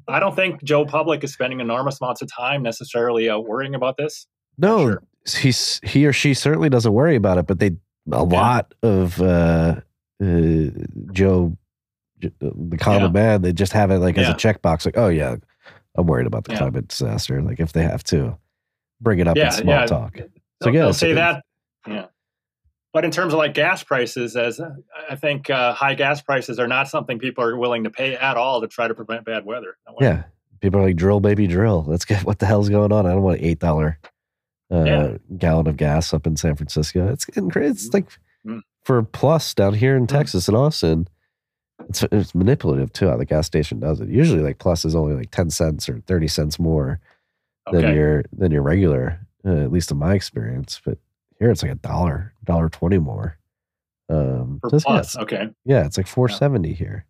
[0.09, 3.97] I don't think Joe Public is spending enormous amounts of time necessarily uh, worrying about
[3.99, 4.27] this.
[4.57, 5.03] No, sure.
[5.35, 7.73] He's he or she certainly doesn't worry about it, but they a
[8.11, 8.21] yeah.
[8.21, 9.81] lot of uh,
[10.23, 10.71] uh,
[11.13, 11.57] Joe,
[12.21, 13.09] the common Yeah.
[13.09, 14.85] man, they just have it like as a checkbox.
[14.87, 15.37] Like, oh yeah,
[15.97, 17.43] I'm worried about the climate disaster.
[17.43, 18.39] Like if they have to
[19.01, 20.17] bring it up in small talk.
[20.63, 21.43] So They'll, yeah, say it's-
[21.87, 21.91] that.
[21.91, 22.07] Yeah.
[22.93, 24.71] But in terms of like gas prices, as uh,
[25.11, 28.39] I think uh, high gas prices are not something people are willing to pay at
[28.39, 29.77] all to try to prevent bad weather.
[29.87, 29.97] No.
[30.01, 30.23] Yeah.
[30.61, 31.85] People are like, drill, baby, drill.
[31.87, 33.05] Let's get what the hell's going on.
[33.05, 33.99] I don't want an eight dollar
[34.73, 35.17] uh, Yeah.
[35.39, 37.09] gallon of gas up in San Francisco.
[37.13, 37.71] It's getting crazy.
[37.87, 38.07] It's like
[38.47, 38.61] Mm.
[38.85, 40.09] for plus down here in Mm.
[40.09, 41.09] Texas and Austin.
[41.89, 43.09] It's it's manipulative too.
[43.09, 44.09] How the gas station does it.
[44.09, 47.01] Usually, like plus is only like ten cents or thirty cents more
[47.73, 49.21] than your than your regular.
[49.45, 50.81] Uh, at least in my experience.
[50.85, 50.99] But
[51.39, 53.39] here it's like a dollar, dollar twenty more.
[54.09, 55.17] Um, so it's- yeah, plus.
[55.19, 55.49] Okay.
[55.65, 57.05] yeah, it's like four seventy here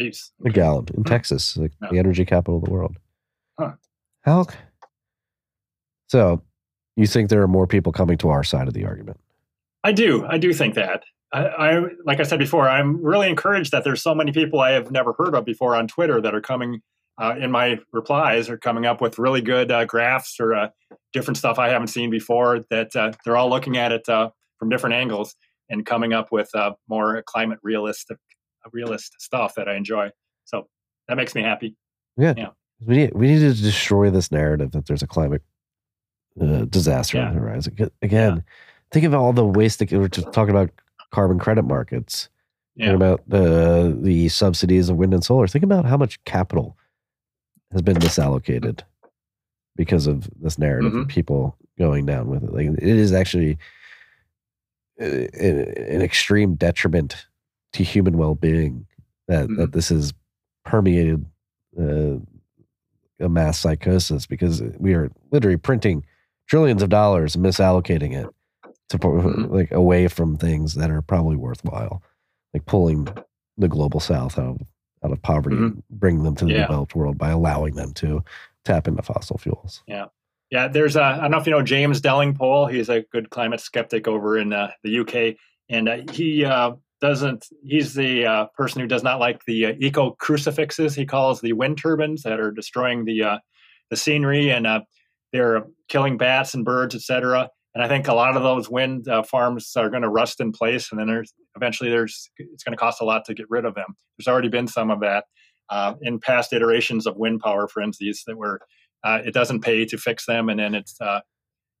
[0.00, 0.30] Jeez.
[0.44, 1.08] a gallon in Hmm.
[1.08, 1.88] Texas, like Yeah.
[1.90, 2.96] the energy capital of the world.
[3.58, 3.72] Huh.
[4.22, 4.46] How?
[6.08, 6.42] So,
[6.96, 9.20] you think there are more people coming to our side of the argument?
[9.84, 10.26] I do.
[10.26, 11.04] I do think that.
[11.32, 14.72] I, I like I said before, I'm really encouraged that there's so many people I
[14.72, 16.82] have never heard of before on Twitter that are coming
[17.18, 20.68] uh, in my replies are coming up with really good uh, graphs or uh,
[21.12, 22.64] different stuff I haven't seen before.
[22.70, 25.34] That uh, they're all looking at it uh, from different angles
[25.68, 28.18] and coming up with uh, more climate realistic,
[28.72, 30.10] realist stuff that I enjoy.
[30.44, 30.68] So
[31.08, 31.76] that makes me happy.
[32.16, 32.34] Yeah.
[32.36, 32.48] Yeah.
[32.84, 35.42] We need we need to destroy this narrative that there's a climate
[36.40, 37.74] uh, disaster on the horizon.
[37.78, 38.44] Aga- Again,
[38.92, 40.70] think of all the waste that we're just talking about
[41.12, 42.28] carbon credit markets.
[42.74, 42.86] Yeah.
[42.88, 45.46] Think about the the subsidies of wind and solar.
[45.46, 46.76] Think about how much capital
[47.72, 48.80] has been misallocated
[49.76, 51.02] because of this narrative Mm-hmm.
[51.02, 52.52] of people going down with it.
[52.52, 53.58] Like it is actually
[55.00, 57.26] uh, an extreme detriment
[57.74, 58.86] to human well being
[59.28, 59.56] that Mm-hmm.
[59.60, 60.12] that this has
[60.64, 61.24] permeated
[61.80, 62.16] uh,
[63.20, 66.04] a mass psychosis because we are literally printing
[66.46, 68.28] trillions of dollars misallocating it
[68.88, 69.50] to Mhm.
[69.50, 72.02] like away from things that are probably worthwhile,
[72.54, 73.08] like pulling
[73.58, 74.62] the global south out of
[75.04, 76.60] out of poverty, and bring them to the Mm-hmm.
[76.60, 76.66] Yeah.
[76.66, 78.24] developed world by allowing them to
[78.64, 79.82] tap into fossil fuels.
[79.86, 80.06] Yeah,
[80.50, 82.72] Yeah, there's a, I don't know if you know James Delingpole.
[82.72, 85.36] He's a good climate skeptic over in uh, the UK,
[85.68, 87.46] and uh, he uh, doesn't.
[87.62, 90.94] He's the uh, person who does not like the uh, eco crucifixes.
[90.94, 93.38] He calls the wind turbines that are destroying the uh,
[93.90, 94.80] the scenery and uh,
[95.36, 97.48] they're killing bats and birds, etc.
[97.74, 100.50] And I think a lot of those wind uh, farms are going to rust in
[100.50, 103.64] place, and then there's eventually there's it's going to cost a lot to get rid
[103.64, 103.94] of them.
[104.16, 105.24] There's already been some of that
[105.68, 108.60] uh, in past iterations of wind power, instance, that were
[109.04, 111.20] uh, it doesn't pay to fix them, and then it's uh,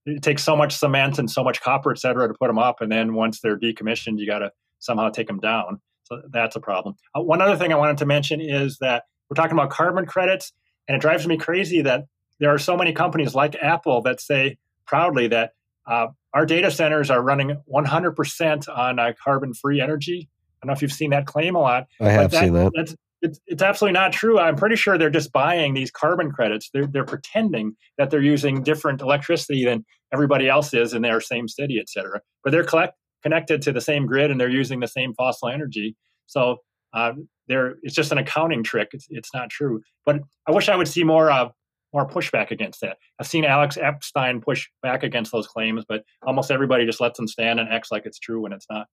[0.04, 2.80] it takes so much cement and so much copper, et cetera, to put them up,
[2.80, 5.80] and then once they're decommissioned, you got to somehow take them down.
[6.04, 6.94] So that's a problem.
[7.16, 10.52] Uh, one other thing I wanted to mention is that we're talking about carbon credits,
[10.86, 12.04] and it drives me crazy that
[12.40, 15.52] there are so many companies like Apple that say proudly that
[15.86, 20.28] uh, our data centers are running 100% on uh, carbon-free energy.
[20.28, 21.86] I don't know if you've seen that claim a lot.
[22.00, 22.72] I have but seen that.
[22.74, 24.38] That's it's, it's absolutely not true.
[24.38, 26.70] I'm pretty sure they're just buying these carbon credits.
[26.72, 31.48] They're they're pretending that they're using different electricity than everybody else is in their same
[31.48, 32.20] city, et cetera.
[32.44, 35.96] But they're collect, connected to the same grid and they're using the same fossil energy.
[36.26, 36.58] So
[36.92, 37.12] uh,
[37.48, 38.90] they're it's just an accounting trick.
[38.92, 39.80] It's it's not true.
[40.04, 41.48] But I wish I would see more uh,
[41.96, 42.98] more pushback against that.
[43.18, 47.26] I've seen Alex Epstein push back against those claims, but almost everybody just lets them
[47.26, 48.86] stand and acts like it's true when it's not.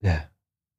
[0.00, 0.22] Yeah.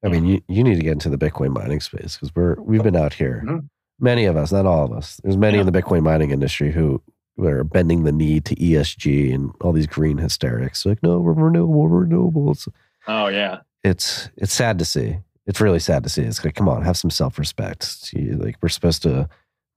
[0.03, 2.83] I mean, you, you need to get into the Bitcoin mining space because we're we've
[2.83, 3.43] been out here.
[3.45, 3.69] Mhm.
[3.99, 5.19] Many of us, not all of us.
[5.23, 5.61] There's many Yeah.
[5.65, 7.01] in the Bitcoin mining industry who,
[7.35, 10.85] who are bending the knee to ESG and all these green hysterics.
[10.85, 12.51] Like, no, we're renewable, we're renewable.
[12.51, 12.67] It's
[13.07, 15.17] Oh yeah, it's it's sad to see.
[15.45, 16.23] It's really sad to see.
[16.23, 18.11] It's like, come on, have some self respect.
[18.15, 19.29] Like we're supposed to.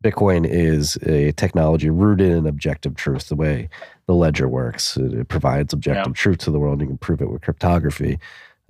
[0.05, 3.29] Bitcoin is a technology rooted in objective truth.
[3.29, 3.69] The way
[4.07, 6.81] the ledger works, it, provides objective truth to the world.
[6.81, 8.19] You can prove it with cryptography,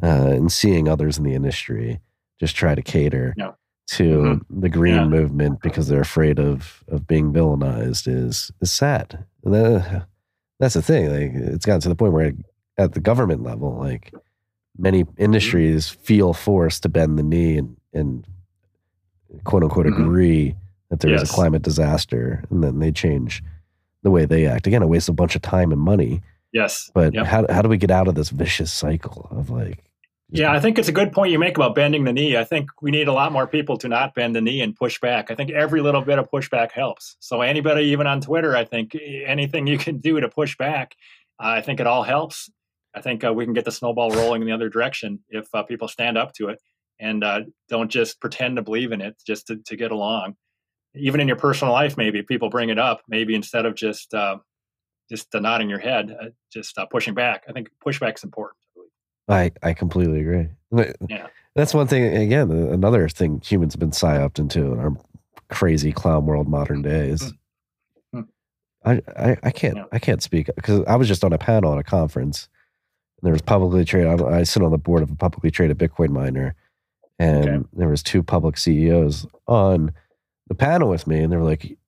[0.03, 2.01] uh, and seeing others in the industry
[2.41, 3.53] just try to cater Yeah.
[3.91, 5.09] to the green Yeah.
[5.09, 9.25] movement because they're afraid of of being villainized is is sad.
[9.45, 10.07] And that,
[10.59, 11.11] that's the thing.
[11.11, 12.33] Like it's gotten to the point where
[12.77, 14.13] at the government level, like
[14.79, 18.27] many industries feel forced to bend the knee and, and
[19.45, 20.01] quote unquote Mhm.
[20.01, 20.55] agree
[20.91, 21.31] that there is Yes.
[21.31, 23.43] a climate disaster and then they change
[24.03, 24.67] the way they act.
[24.67, 26.23] Again, it wastes a bunch of time and money.
[26.53, 26.91] yes.
[26.95, 27.27] But Yep.
[27.27, 29.85] how, how do we get out of this vicious cycle of like,
[30.31, 32.37] Yeah, I think it's a good point you make about bending the knee.
[32.37, 34.99] I think we need a lot more people to not bend the knee and push
[35.01, 35.31] back.
[35.31, 37.17] I think every little bit of pushback helps.
[37.21, 40.95] So anybody, even on Twitter, I think anything you can do to push back,
[41.43, 42.51] uh, I think it all helps.
[42.95, 45.63] I think uh, we can get the snowball rolling in the other direction if uh,
[45.63, 46.61] people stand up to it
[46.99, 50.37] and uh, don't just pretend to believe in it just to, to get along.
[50.95, 53.03] Even in your personal life, maybe people bring it up.
[53.09, 54.39] Maybe instead of just uh,
[55.09, 57.45] just uh, nodding your head, uh, just uh, pushing back.
[57.49, 58.57] I think pushback is important.
[59.29, 60.49] I I completely agree.
[61.09, 61.27] Yeah.
[61.55, 62.05] That's one thing.
[62.17, 64.97] Again, another thing humans have been psyoped into in our
[65.49, 67.33] crazy clown world modern days.
[68.13, 68.23] Hmm.
[68.85, 69.85] I, I I can't Yeah.
[69.93, 72.49] I can't speak because I was just on a panel at a conference.
[73.21, 74.21] And there was publicly traded.
[74.23, 76.55] I, I sit on the board of a publicly traded Bitcoin miner,
[77.21, 77.69] and Okay.
[77.75, 79.93] there was two public CEOs on
[80.51, 81.79] the panel with me, and they were like,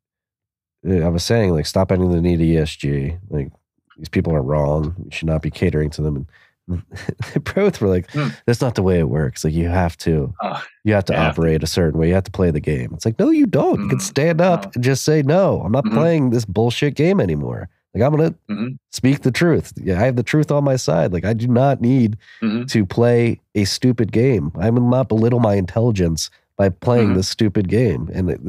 [0.89, 3.19] I was saying like, stop bending the knee to ESG.
[3.29, 3.51] Like
[3.99, 4.95] these people are wrong.
[5.05, 6.27] You should not be catering to them.
[6.69, 6.83] And
[7.35, 8.29] they both were like, Hmm.
[8.47, 9.45] that's not the way it works.
[9.45, 11.29] Like you have to, Oh, you have to yeah.
[11.29, 12.09] operate a certain way.
[12.09, 12.91] You have to play the game.
[12.95, 13.81] It's like, no, you don't.
[13.83, 15.93] You can Mm, stand up and just say, no, I'm not Mhm.
[15.95, 17.69] playing this bullshit game anymore.
[17.95, 18.79] Like I'm gonna Mhm.
[18.91, 19.73] speak the truth.
[19.77, 21.13] Yeah, I have the truth on my side.
[21.13, 22.67] Like I do not need Mhm.
[22.71, 24.51] to play a stupid game.
[24.59, 27.15] I will not belittle my intelligence by playing Mhm.
[27.17, 28.11] this stupid game.
[28.13, 28.41] And it,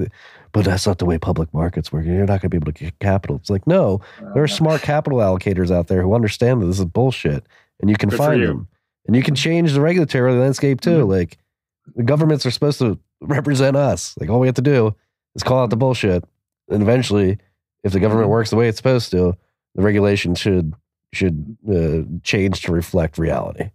[0.51, 2.06] but that's not the way public markets work.
[2.06, 3.38] You're not going to be able to get capital.
[3.38, 4.01] It's like no,
[4.34, 7.45] there are smart capital allocators out there who understand that this is bullshit,
[7.80, 8.47] and you can Good find you.
[8.47, 8.68] them,
[9.08, 11.06] and you can change the regulatory landscape too.
[11.06, 11.10] Mhm.
[11.10, 11.38] Like
[11.95, 14.16] the governments are supposed to represent us.
[14.20, 14.93] Like all we have to do
[15.36, 16.24] is call out the bullshit,
[16.70, 17.38] and eventually,
[17.84, 18.32] if the government Mhm.
[18.32, 19.36] works the way it's supposed to,
[19.76, 20.74] the regulation should
[21.14, 23.70] should uh, change to reflect reality.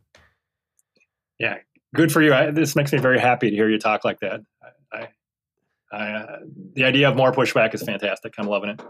[1.94, 2.32] Good for you.
[2.34, 4.40] I, this makes me very happy to hear you talk like that.
[4.92, 5.08] I,
[5.92, 6.38] I, uh,
[6.74, 8.34] the idea of more pushback is fantastic.
[8.38, 8.80] I'm loving it.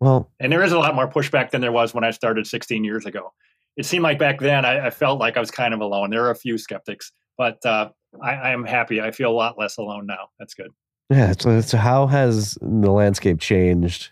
[0.00, 2.84] Well, And there is a lot more pushback than there was when I started 16
[2.84, 3.32] years ago.
[3.76, 6.10] It seemed like back then I, I felt like I was kind of alone.
[6.10, 7.90] There are a few skeptics, but uh,
[8.22, 9.00] I, I am happy.
[9.00, 10.28] I feel a lot less alone now.
[10.38, 10.70] That's good.
[11.10, 11.34] Yeah.
[11.38, 14.10] So, so how has the landscape changed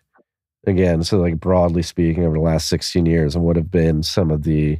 [0.66, 1.02] again?
[1.04, 4.42] So, like broadly speaking, over the last 16 years, and what have been some of
[4.42, 4.78] the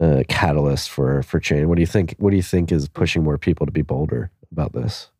[0.00, 1.66] catalysts for for change?
[1.66, 2.14] What do you think?
[2.18, 5.10] What do you think is pushing more people to be bolder about this?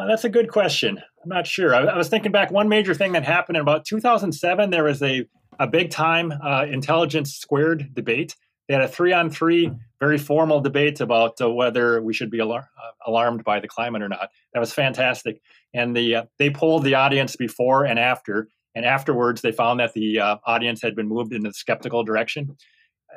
[0.00, 0.98] Uh, that's a good question.
[1.22, 1.74] I'm not sure.
[1.74, 2.50] I, I was thinking back.
[2.50, 5.26] One major thing that happened in about 2007, there was a
[5.58, 8.34] a big time uh, intelligence squared debate.
[8.66, 12.38] They had a three on three, very formal debate about uh, whether we should be
[12.38, 14.30] alar- uh, alarmed by the climate or not.
[14.54, 15.42] That was fantastic.
[15.74, 19.92] And the uh, they polled the audience before and after, and afterwards they found that
[19.92, 22.56] the audience had been moved in the skeptical direction.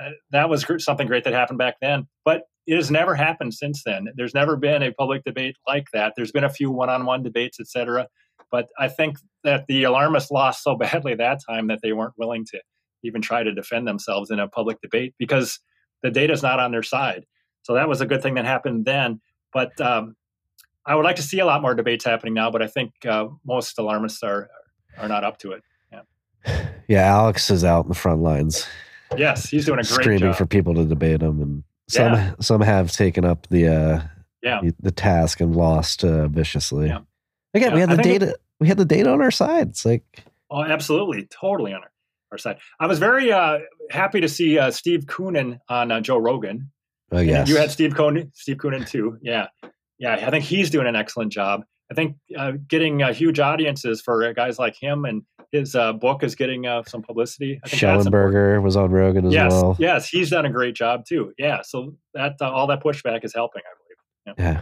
[0.01, 3.83] Uh, that was something great that happened back then, but it has never happened since
[3.83, 4.07] then.
[4.15, 6.13] There's never been a public debate like that.
[6.15, 8.07] There's been a few one-on-one debates, et cetera.
[8.51, 12.45] But I think that the alarmists lost so badly that time that they weren't willing
[12.51, 12.61] to
[13.03, 15.59] even try to defend themselves in a public debate because
[16.01, 17.25] the data is not on their side.
[17.63, 19.21] So that was a good thing that happened then.
[19.51, 20.15] But um,
[20.85, 22.51] I would like to see a lot more debates happening now.
[22.51, 24.49] But I think uh, most alarmists are
[24.97, 25.63] are not up to it.
[26.87, 28.67] Yeah, Alex is out in the front lines,
[29.18, 30.36] Yes, he's doing a great screaming job.
[30.36, 32.34] for people to debate him, and some Yeah.
[32.39, 34.01] some have taken up the uh,
[34.41, 34.61] Yeah.
[34.61, 36.88] the, the task and lost uh, viciously.
[36.88, 36.99] Yeah.
[37.53, 38.38] Again, we had the think it- data.
[38.59, 39.70] we had the data on our side.
[39.70, 40.03] It's like
[40.49, 41.91] Oh, absolutely, totally on our,
[42.32, 42.57] our side.
[42.80, 43.59] I was very uh,
[43.89, 46.72] happy to see uh, Steve Koonin on uh, Joe Rogan.
[47.11, 49.18] oh yes, You had Steve Koonin, Steve Koonin too.
[49.22, 49.47] Yeah,
[49.97, 50.14] yeah.
[50.14, 51.64] I think he's doing an excellent job.
[51.91, 55.24] I think uh, getting uh, huge audiences for uh, guys like him and
[55.54, 57.62] his uh, book is getting uh, some publicity.
[57.64, 57.82] I think.
[57.82, 59.78] Shellenberger was on Rogan as Yes, well.
[59.80, 61.32] yes, he's done a great job too.
[61.38, 64.36] Yeah, so that uh, all that pushback is helping, I believe.
[64.39, 64.62] Yeah,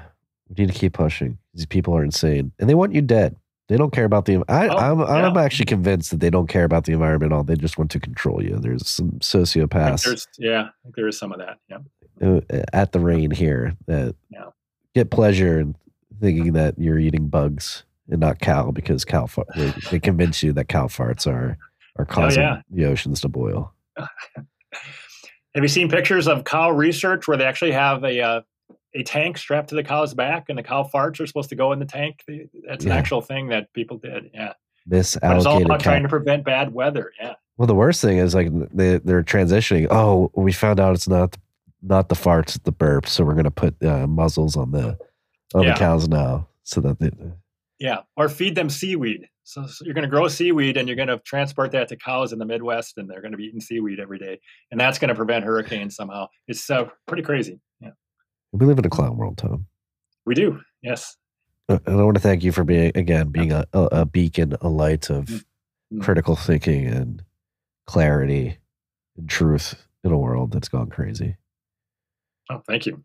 [0.50, 1.40] we need to keep pushing.
[1.56, 3.36] These people are insane, and they want you dead.
[3.70, 4.44] They don't care about the.
[4.50, 5.42] I, Oh, I'm I'm yeah.
[5.42, 7.44] actually convinced that they don't care about the environment at all.
[7.44, 8.58] They just want to control you.
[8.60, 11.58] There's some sociopaths there's, yeah, I think there is some of that.
[11.70, 11.78] Yeah,
[12.28, 12.42] uh,
[12.74, 14.46] at the rain here that Yeah.
[14.94, 15.76] get pleasure in
[16.20, 20.54] thinking that you're eating bugs and not cow because cow fa- they, they convince you
[20.54, 21.58] that cow farts are
[21.98, 22.62] are causing Oh, yeah.
[22.70, 23.74] the oceans to boil.
[23.98, 28.42] Have you seen pictures of cow research where they actually have a uh,
[28.94, 31.72] a tank strapped to the cow's back and the cow farts are supposed to go
[31.74, 32.24] in the tank?
[32.68, 32.98] That's an Yeah.
[32.98, 34.30] actual thing that people did.
[34.34, 34.54] Yeah,
[34.88, 37.12] but it's all Misallocated about trying to prevent bad weather.
[37.22, 39.88] Yeah, Well, the worst thing is like they they're transitioning.
[39.92, 41.38] Oh, we found out it's not
[41.82, 43.08] not the farts, the burps.
[43.10, 44.98] So we're gonna put uh, muzzles on the
[45.54, 45.74] on Yeah.
[45.74, 47.12] the cows now, so that they,
[47.82, 49.28] yeah, or feed them seaweed.
[49.44, 52.32] So, so you're going to grow seaweed and you're going to transport that to cows
[52.32, 55.10] in the Midwest, and they're going to be eating seaweed every day, and that's going
[55.10, 56.28] to prevent hurricanes somehow.
[56.48, 57.60] It's uh, pretty crazy.
[57.82, 57.90] Yeah,
[58.54, 59.66] we live in a clown world, Tom.
[60.26, 60.62] we do.
[60.82, 61.18] Yes.
[61.68, 64.70] Uh, And I want to thank you for being again being a, a, beacon, a
[64.70, 65.44] light of
[65.94, 66.02] Mm.
[66.02, 67.22] critical thinking and
[67.86, 68.58] clarity
[69.18, 69.76] and truth
[70.06, 71.36] in a world that's gone crazy.
[72.50, 73.04] Oh, thank you.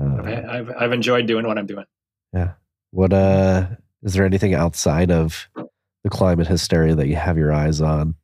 [0.00, 1.84] Uh, I've, I've I've enjoyed doing what I'm doing.
[2.32, 2.54] yeah.
[2.90, 3.66] What uh
[4.04, 5.48] is there anything outside of
[6.02, 8.14] the climate hysteria that you have your eyes on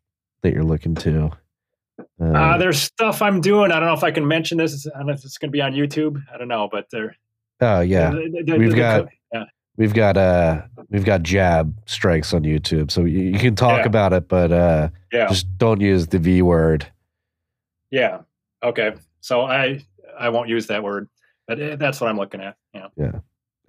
[0.43, 1.31] that you're looking to?
[2.21, 3.73] Uh, Uh, there's stuff I'm doing.
[3.73, 4.87] I don't know if I can mention this.
[4.95, 6.23] I don't know if it's going to be on YouTube.
[6.33, 7.17] I don't know, but there.
[7.61, 8.11] oh yeah.
[8.11, 9.45] the- the- We've the- got- yeah.
[9.77, 12.91] We've got uh we've got jab strikes on YouTube.
[12.91, 13.87] So you, you can talk Yeah.
[13.87, 15.29] about it, but uh Yeah.
[15.29, 16.87] just don't use the V word.
[17.91, 18.21] Yeah.
[18.63, 18.93] Okay.
[19.23, 19.83] So I
[20.19, 21.09] I won't use that word,
[21.49, 22.57] but eh, that's what I'm looking at.
[22.75, 23.13] Yeah, Yeah.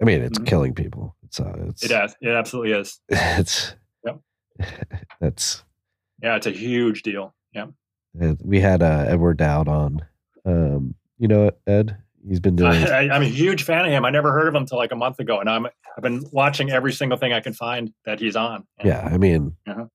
[0.02, 0.46] I mean, it's Mhm.
[0.46, 1.16] killing people.
[1.32, 2.14] It's uh, it's it does.
[2.20, 3.00] It absolutely is.
[3.08, 3.74] it's
[4.04, 4.20] Yep.
[5.20, 5.64] that's
[6.22, 7.34] Yeah, it's a huge deal.
[7.54, 10.02] Yeah, we had uh, Edward Dowd on.
[10.44, 11.96] Um, you know Ed?
[12.28, 14.04] He's been doing I, I'm a huge fan of him.
[14.04, 16.70] I never heard of him until like a month ago, and I'm I've been watching
[16.70, 18.66] every single thing I can find that he's on.
[18.84, 19.08] yeah.
[19.10, 19.86] I mean, Uh-huh.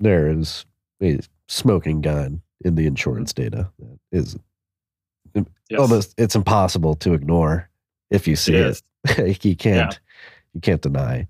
[0.00, 0.66] there is
[1.00, 4.36] a smoking gun in the insurance data that is
[5.36, 5.78] Yes.
[5.78, 7.70] almost it's impossible to ignore
[8.10, 9.44] if you see It it.
[9.44, 10.00] you can't
[10.54, 11.28] you can't deny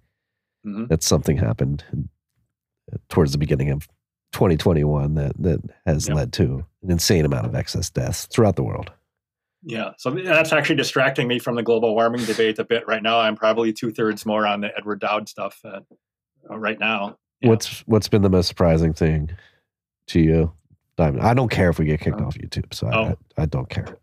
[0.66, 0.88] Mhm.
[0.88, 1.84] that something happened
[3.08, 3.88] towards the beginning of
[4.32, 6.16] 2021 that that has Yep.
[6.16, 8.92] led to an insane amount of excess deaths throughout the world.
[9.62, 13.20] Yeah, so that's actually distracting me from the global warming debate a bit right now.
[13.20, 15.80] I'm probably two thirds more on the Edward Dowd stuff uh,
[16.50, 17.18] uh, right now.
[17.40, 17.50] Yeah.
[17.50, 19.30] What's what's been the most surprising thing
[20.08, 20.52] to you,
[20.96, 21.22] Diamond?
[21.22, 22.24] I don't care if we get kicked Oh.
[22.26, 23.16] off YouTube, so Oh.
[23.36, 23.98] I, I don't care.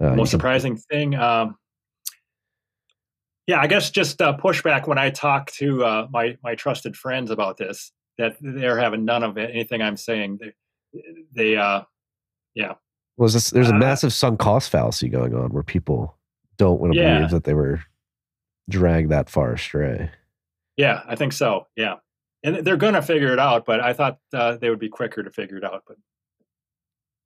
[0.00, 1.14] Uh, most can- surprising thing?
[1.14, 1.56] Um,
[3.46, 7.30] yeah, I guess just uh, pushback when I talk to uh, my my trusted friends
[7.30, 10.38] about this that they're having none of it, anything I'm saying.
[10.40, 11.02] They,
[11.34, 11.82] they uh,
[12.54, 12.74] yeah,
[13.16, 16.16] was this, there's a uh, massive sunk cost fallacy going on where people
[16.56, 17.16] don't want to Yeah.
[17.16, 17.82] believe that they were
[18.70, 20.10] dragged that far astray.
[20.76, 21.66] yeah, I think so.
[21.76, 21.96] Yeah,
[22.44, 25.22] and they're going to figure it out, but I thought uh, they would be quicker
[25.22, 25.82] to figure it out.
[25.86, 25.96] But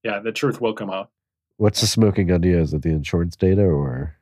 [0.02, 1.10] yeah, the truth will come out.
[1.58, 2.60] What's the smoking idea?
[2.60, 4.16] Is it the insurance data or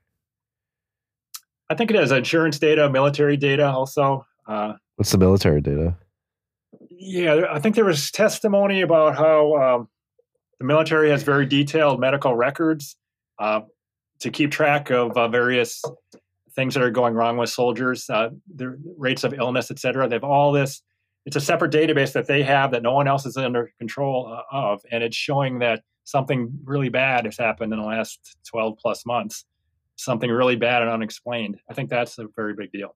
[1.69, 4.27] I think it has insurance data, military data, also.
[4.47, 5.97] Uh, what's the military data?
[6.91, 9.89] Yeah, I think there was testimony about how um,
[10.59, 12.97] the military has very detailed medical records
[13.39, 13.61] uh,
[14.21, 15.83] to keep track of uh, various
[16.55, 20.09] things that are going wrong with soldiers, uh, the rates of illness, et cetera.
[20.09, 20.83] They have all this.
[21.27, 24.57] It's a separate database that they have that no one else is under control uh,
[24.57, 29.05] of, and it's showing that something really bad has happened in the last 12 plus
[29.05, 29.45] months.
[29.97, 31.59] Something really bad and unexplained.
[31.71, 32.95] I think that's a very big deal.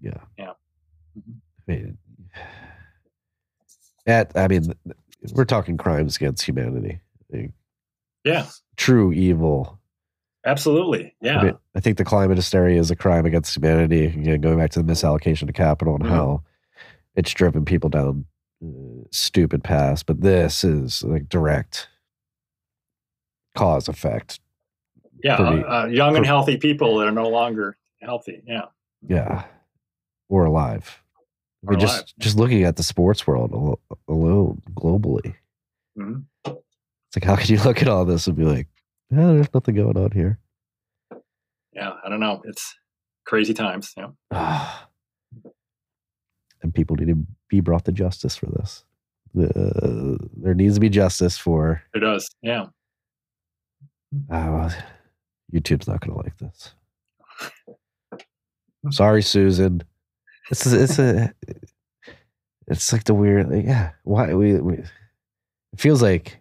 [0.00, 0.18] Yeah.
[0.38, 0.52] Yeah.
[1.16, 1.20] I
[1.66, 1.98] mean,
[4.06, 4.74] at, I mean,
[5.32, 7.00] we're talking crimes against humanity.
[8.24, 9.78] Yeah, true evil.
[10.44, 11.14] absolutely.
[11.22, 11.38] Yeah.
[11.38, 14.06] I, mean, I think the climate hysteria is a crime against humanity.
[14.06, 16.08] Again, going back to the misallocation of capital and Mhm.
[16.10, 16.42] how
[17.14, 18.24] it's driven people down
[18.64, 20.02] uh, stupid paths.
[20.02, 21.88] But this is like direct
[23.54, 24.40] cause effect.
[25.22, 28.42] Yeah, uh, uh, young and healthy people that are no longer healthy.
[28.46, 28.66] Yeah,
[29.06, 29.44] Yeah.
[30.28, 31.02] Or alive.
[31.66, 35.34] I mean, Or just just looking at the sports world alone globally,
[35.96, 36.24] Mhm.
[36.44, 38.66] it's like how can you look at all this and be like,
[39.10, 40.38] "Yeah, there's nothing going on here."
[41.72, 41.92] yeah.
[42.04, 42.42] I don't know.
[42.44, 42.74] It's
[43.24, 43.94] crazy times.
[43.96, 44.10] Yeah,
[46.62, 48.84] and people need to be brought to justice for this.
[49.34, 51.82] The, there needs to be justice for.
[51.94, 52.28] it does.
[52.42, 52.66] Yeah,
[54.30, 54.70] Uh,
[55.52, 56.74] YouTube's not going to like this.
[58.90, 59.82] Sorry, Susan.
[60.50, 61.32] It's it's a
[62.66, 63.90] it's like the weird like, yeah.
[64.04, 64.88] Why we, we it
[65.78, 66.40] feels like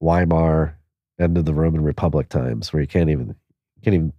[0.00, 0.74] Weimar
[1.20, 4.12] end of the Roman Republic times where you can't even you can't even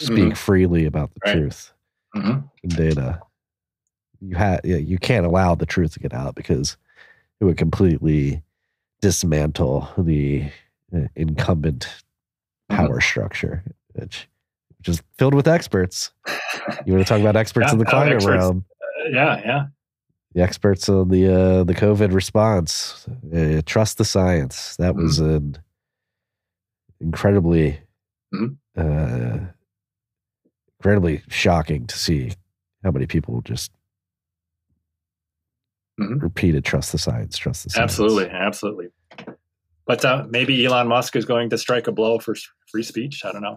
[0.00, 1.32] speak freely about the Right.
[1.38, 1.72] truth
[2.14, 3.20] hmm and data.
[4.20, 6.76] You had yeah, you can't allow the truth to get out because
[7.40, 8.42] it would completely
[9.00, 10.50] dismantle the
[10.94, 12.00] uh, incumbent Mm-hmm.
[12.68, 13.62] Power structure,
[13.92, 14.28] which
[14.78, 16.12] which is filled with experts.
[16.84, 18.64] You want to talk about experts Yeah, in the uh, climate realm?
[19.10, 19.66] yeah, yeah.
[20.34, 23.06] The experts on the uh, the COVID response.
[23.34, 24.76] Uh, trust the science.
[24.76, 25.30] That was Mm-hmm.
[25.36, 25.58] an
[27.00, 27.78] incredibly,
[28.34, 28.56] Mhm.
[28.76, 29.46] uh,
[30.80, 32.32] incredibly shocking to see
[32.82, 33.70] how many people just
[36.00, 36.20] Mhm.
[36.22, 37.92] repeated trust the science, trust the science.
[37.92, 38.88] Absolutely, absolutely.
[39.86, 42.34] But uh, maybe Elon Musk is going to strike a blow for
[42.70, 43.24] free speech.
[43.24, 43.56] I don't know.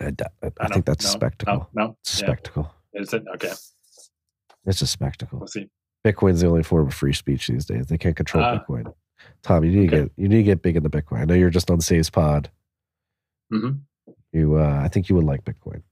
[0.00, 0.10] I,
[0.68, 1.70] think that's a no, spectacle.
[1.74, 1.96] No, no.
[2.02, 2.26] It's a Yeah.
[2.26, 2.74] spectacle.
[2.94, 3.52] Is it okay?
[4.66, 5.38] It's a spectacle.
[5.38, 5.68] We'll see.
[6.04, 7.86] Bitcoin's the only form of free speech these days.
[7.86, 8.58] They can't control Ah.
[8.58, 8.92] Bitcoin.
[9.42, 11.20] Tom, you need to get you need to get big into Bitcoin.
[11.20, 12.50] I know you're just on Say's pod.
[13.50, 13.70] hmm
[14.32, 15.82] You, uh, I think you would like Bitcoin.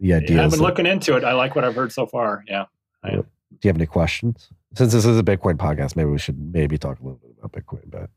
[0.00, 0.36] The idea.
[0.36, 1.24] Yeah, I've been that- looking into it.
[1.24, 2.44] I like what I've heard so far.
[2.48, 2.64] Yeah.
[3.04, 3.24] Do
[3.62, 4.50] you have any questions?
[4.74, 7.52] Since this is a Bitcoin podcast, maybe we should maybe talk a little bit about
[7.52, 7.88] Bitcoin.
[7.90, 8.10] But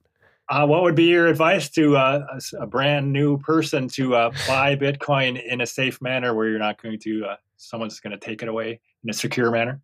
[0.49, 4.31] Uh, what would be your advice to uh, a a, brand new person to uh,
[4.47, 8.17] buy Bitcoin in a safe manner where you're not going to, uh, someone's going to
[8.17, 9.79] take it away in a secure manner?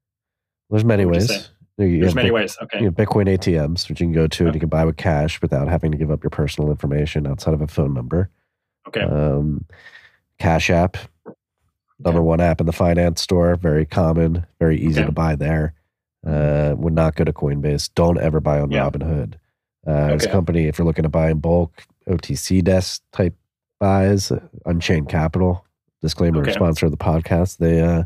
[0.72, 1.50] there's many you ways.
[1.78, 2.58] You There's many ways.
[2.64, 2.80] Okay.
[2.80, 5.42] You have Bitcoin ATMs, which you can go to and you can buy with cash
[5.42, 8.30] without having to give up your personal information outside of a phone number.
[8.88, 9.02] Okay.
[9.02, 9.66] Um,
[10.40, 10.98] Cash App,
[12.00, 15.06] number one app in the finance store, very common, very easy Okay.
[15.06, 15.74] to buy there.
[16.26, 17.90] Uh, would not go to Coinbase.
[17.94, 18.90] Don't ever buy on Yeah.
[18.90, 19.36] Robinhood.
[19.88, 20.28] Uh, a Okay.
[20.32, 23.36] company, if you're looking to buy in bulk, OTC desk type
[23.80, 24.32] buys,
[24.66, 25.66] Unchained Capital.
[26.02, 26.52] Disclaimer: Okay.
[26.54, 27.58] sponsor of the podcast.
[27.58, 28.04] They uh,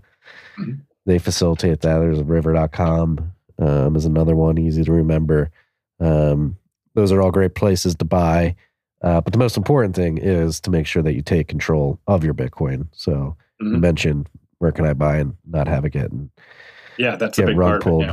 [0.57, 0.79] Mhm.
[1.05, 1.99] they facilitate that.
[1.99, 5.51] There's River.com um, is another one, easy to remember.
[5.99, 6.57] Um,
[6.95, 8.55] those are all great places to buy.
[9.01, 12.23] Uh, but the most important thing is to make sure that you take control of
[12.23, 12.87] your Bitcoin.
[12.91, 13.79] So you Mhm.
[13.81, 14.29] mentioned
[14.59, 16.29] where can I buy and not have it get and
[16.97, 17.81] Yeah, that's a get big rug part.
[17.83, 18.05] pulled.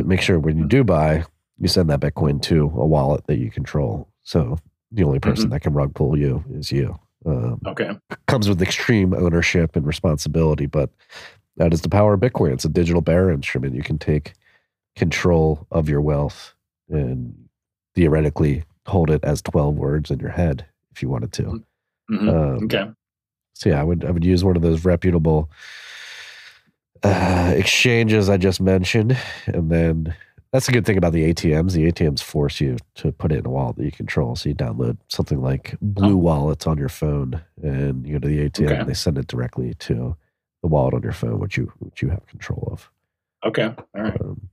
[0.00, 1.24] It, Make sure when you do buy,
[1.60, 4.08] you send that Bitcoin to a wallet that you control.
[4.22, 4.58] So
[4.90, 5.50] the only person Mhm.
[5.52, 6.98] that can rug pull you is you.
[7.26, 7.60] Um.
[7.66, 7.90] Okay.
[8.26, 10.90] comes with extreme ownership and responsibility, but
[11.58, 12.52] that is the power of Bitcoin.
[12.52, 13.74] It's a digital bearer instrument.
[13.74, 14.32] You can take
[14.96, 16.54] control of your wealth
[16.88, 17.34] and
[17.94, 21.62] theoretically hold it as 12 words in your head if you wanted to.
[22.10, 22.28] Mhm.
[22.28, 22.90] Um, okay.
[23.54, 25.50] so yeah, I would I would use one of those reputable
[27.02, 29.16] uh, exchanges I just mentioned,
[29.46, 30.14] and then
[30.52, 31.72] that's a good thing about the ATMs.
[31.72, 34.34] The ATMs force you to put it in a wallet that you control.
[34.36, 36.16] So you download something like Blue Oh.
[36.16, 38.76] Wallets on your phone, and you go to the ATM, Okay.
[38.80, 40.16] and they send it directly to
[40.62, 42.90] the wallet on your phone, which you which you have control of.
[43.44, 43.74] Okay.
[43.94, 44.20] All right.
[44.20, 44.48] Um,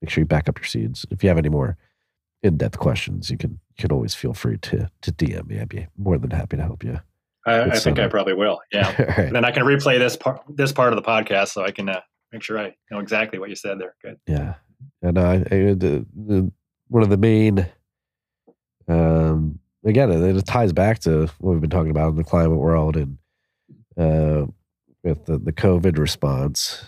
[0.00, 1.04] make sure you back up your seeds.
[1.10, 1.76] If you have any more
[2.42, 5.60] in depth questions, you can you can always feel free to to DM me.
[5.60, 7.00] I'd be more than happy to help you.
[7.44, 8.60] I, I think I probably will.
[8.72, 8.88] Yeah.
[9.02, 9.18] Right.
[9.18, 11.88] And then I can replay this part this part of the podcast so I can
[11.88, 12.00] uh,
[12.32, 13.94] make sure I know exactly what you said there.
[14.02, 14.18] Good.
[14.26, 14.54] Yeah,
[15.02, 16.50] and I, I
[16.88, 17.66] one of the main,
[18.88, 22.58] um, again, it, it ties back to what we've been talking about in the climate
[22.58, 23.18] world and
[23.96, 24.46] uh,
[25.02, 26.84] with the the COVID response.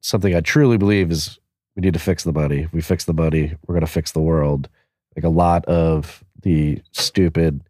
[0.00, 1.38] Something I truly believe is
[1.76, 2.62] we need to fix the money.
[2.62, 4.68] If we fix the money, we're going to fix the world.
[5.16, 7.62] Like a lot of the stupid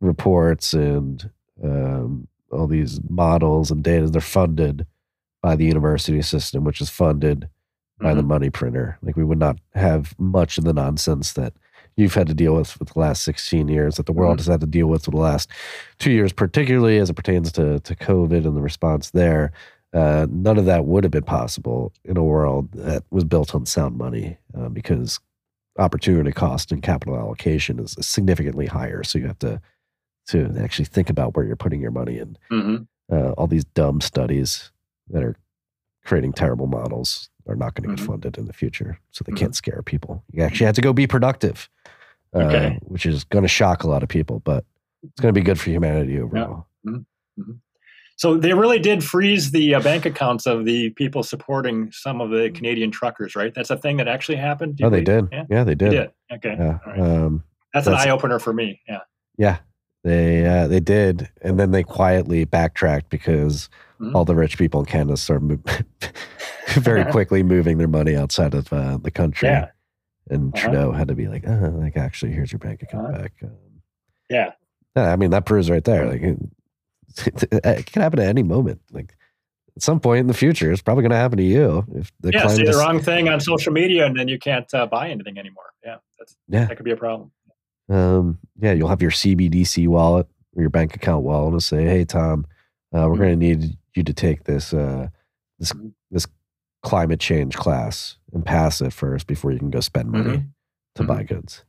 [0.00, 1.30] reports and
[1.62, 4.86] um, all these models and data, they're funded
[5.42, 7.48] by the university system, which is funded
[8.00, 8.26] by the Mhm.
[8.26, 8.98] money printer.
[9.02, 11.52] Like we would not have much of the nonsense that
[11.96, 14.60] you've had to deal with for the last 16 years, that the world has had
[14.60, 15.48] to deal with for the last
[15.98, 19.52] two years, particularly as it pertains to, to COVID and the response there.
[19.92, 23.64] Uh, none of that would have been possible in a world that was built on
[23.64, 25.20] sound money uh, because
[25.78, 29.02] opportunity cost and capital allocation is significantly higher.
[29.04, 29.60] So you have to
[30.26, 32.86] to actually think about where you're putting your money in Mhm.
[33.12, 34.72] uh, all these dumb studies
[35.10, 35.36] that are
[36.04, 38.98] creating terrible models are not going to get funded in the future.
[39.10, 39.36] So they Mhm.
[39.38, 40.24] can't scare people.
[40.32, 41.68] You actually have to go be productive,
[42.34, 42.78] uh, Okay.
[42.82, 44.64] which is going to shock a lot of people, but
[45.02, 46.66] it's going to be good for humanity overall.
[48.16, 52.30] So they really did freeze the uh, bank accounts of the people supporting some of
[52.30, 53.52] the Canadian truckers, right?
[53.52, 54.78] That's a thing that actually happened.
[54.82, 55.28] Oh, they did.
[55.32, 55.90] Yeah, Yeah, they they did.
[55.90, 56.10] did.
[56.36, 56.56] Okay.
[56.56, 56.78] Yeah.
[56.86, 57.00] Right.
[57.00, 57.42] Um,
[57.72, 58.80] That's, an eye opener for me.
[58.88, 59.00] Yeah.
[59.36, 59.58] yeah.
[60.04, 63.68] They uh, they did, and then they quietly backtracked because
[64.00, 64.14] Mhm.
[64.14, 65.58] all the rich people in Canada start mo-
[66.68, 69.48] very quickly moving their money outside of uh, the country.
[69.48, 69.68] Yeah.
[70.30, 70.68] And Uh-huh.
[70.68, 73.22] Trudeau had to be like, uh, like actually, here's your bank account Uh-huh.
[73.22, 73.32] back.
[73.42, 73.50] Um,
[74.30, 74.52] Yeah.
[74.96, 76.06] Yeah, I mean that proves right there.
[76.06, 76.38] Like it,
[77.64, 78.80] it can happen at any moment.
[78.92, 79.16] Like
[79.76, 82.30] at some point in the future, it's probably going to happen to you if the
[82.32, 82.46] yeah.
[82.46, 85.36] Say the is- wrong thing on social media and then you can't uh, buy anything
[85.38, 85.72] anymore.
[85.84, 85.96] Yeah.
[86.18, 87.30] That's, Yeah, that could be a problem.
[87.88, 88.72] um, yeah.
[88.72, 90.26] You'll have your CBDC wallet
[90.56, 92.46] or your bank account wallet and say, "Hey, Tom,
[92.94, 93.18] uh, we're Mhm.
[93.18, 95.08] going to need you to take this uh,
[95.58, 95.92] this Mhm.
[96.10, 96.26] this
[96.82, 100.48] climate change class and pass it first before you can go spend money Mhm.
[100.96, 101.06] to Mhm.
[101.06, 101.64] buy goods."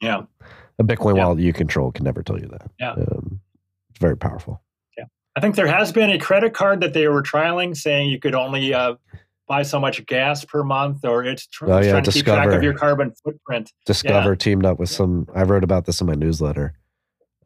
[0.00, 0.22] Yeah.
[0.78, 1.24] A Bitcoin Yeah.
[1.26, 2.70] wallet you control can never tell you that.
[2.78, 2.92] Yeah.
[2.92, 3.40] um,
[3.90, 4.60] it's very powerful.
[4.98, 5.04] Yeah,
[5.36, 8.34] I think there has been a credit card that they were trialing saying you could
[8.34, 8.96] only uh,
[9.46, 12.38] buy so much gas per month or it's, tr- Oh, yeah, trying to keep track
[12.44, 12.56] Discover.
[12.56, 13.72] of your carbon footprint.
[13.86, 15.28] Discover teamed up with some.
[15.34, 16.72] I wrote about this in my newsletter.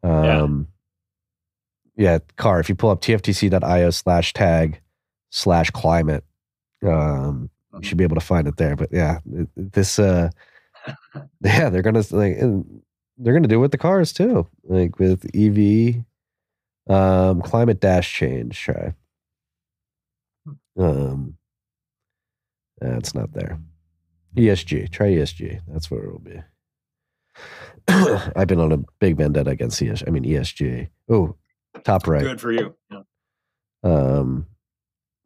[0.02, 0.77] Um, yeah.
[2.36, 2.60] Car.
[2.60, 4.80] If you pull up tftc.io slash tag
[5.30, 6.24] slash climate,
[6.86, 8.76] um, you should be able to find it there.
[8.76, 9.18] But yeah,
[9.56, 9.98] this.
[9.98, 10.30] Uh,
[11.42, 12.38] yeah, they're gonna like
[13.18, 16.04] they're gonna do it with the cars too, like with EV,
[16.88, 18.58] um, climate dash change.
[18.58, 18.94] Try.
[20.78, 21.36] Um,
[22.80, 23.58] that's not there.
[24.36, 24.90] ESG.
[24.90, 25.60] Try ESG.
[25.66, 26.40] That's where it will be.
[28.36, 30.04] I've been on a big vendetta against ESG.
[30.06, 30.88] I mean ESG.
[31.08, 31.36] Oh,
[31.84, 32.22] top right.
[32.22, 32.74] Good for you.
[32.90, 33.02] Yeah.
[33.84, 34.46] Um,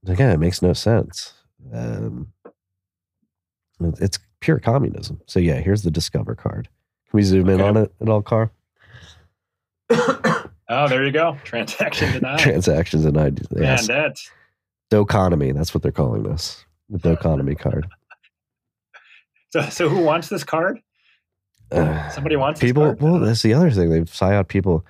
[0.06, 1.34] again, it makes no sense.
[1.72, 2.32] Um,
[3.80, 5.20] it's pure communism.
[5.26, 6.68] So yeah, here's the Discover card.
[7.10, 8.50] Can we zoom in on it at all, car?
[10.74, 11.36] Oh, there you go.
[11.44, 12.38] Transaction denied.
[12.38, 13.04] Transactions.
[13.04, 13.86] Man, Yes.
[13.86, 14.30] that's
[14.90, 15.52] Doconomy.
[15.52, 16.64] That's what they're calling this.
[16.88, 17.86] The Doconomy card.
[19.50, 19.60] so.
[19.68, 20.80] So who wants this card?
[21.70, 23.02] Uh, Somebody wants people card?
[23.02, 24.86] well that's the other thing they've psy out people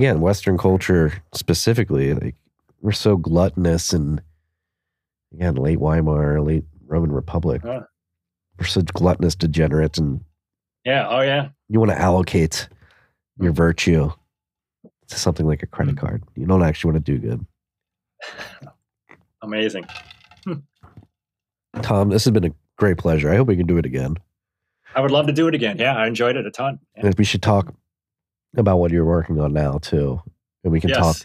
[0.00, 2.34] again western culture specifically like
[2.80, 4.22] we're so gluttonous and
[5.34, 7.82] again late weimar late roman republic Huh.
[8.58, 10.24] we're such gluttonous degenerate and
[10.86, 11.06] Yeah.
[11.06, 11.50] Oh, yeah.
[11.68, 12.66] you want to allocate
[13.38, 14.10] your virtue
[15.08, 15.98] to something like a credit Mm.
[16.00, 16.24] card.
[16.34, 17.46] You don't actually want to do good.
[19.42, 19.84] Amazing.
[21.82, 23.30] Tom, this has been a great pleasure.
[23.30, 24.16] I hope we can do it again.
[24.94, 25.76] I would love to do it again.
[25.78, 26.78] Yeah, I enjoyed it a ton.
[26.96, 27.10] Yeah.
[27.18, 27.74] We should talk
[28.56, 30.20] about what you're working on now too.
[30.64, 31.16] And we can talk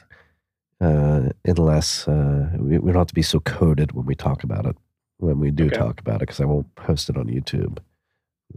[0.81, 4.65] uh, unless uh, we, we don't have to be so coded when we talk about
[4.65, 4.75] it.
[5.17, 5.77] When we do Okay.
[5.77, 7.77] talk about it, because I won't post it on YouTube.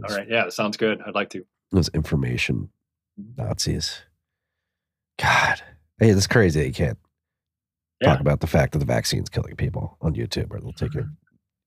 [0.09, 0.29] All right.
[0.29, 1.01] Yeah, that sounds good.
[1.07, 1.45] I'd like to.
[1.71, 2.71] Those information
[3.37, 4.01] Nazis.
[5.19, 5.61] God,
[5.99, 6.65] hey, it's crazy.
[6.67, 6.99] You can't
[8.01, 8.11] Yeah.
[8.11, 11.11] talk about the fact that the vaccine's killing people on YouTube, or they'll take your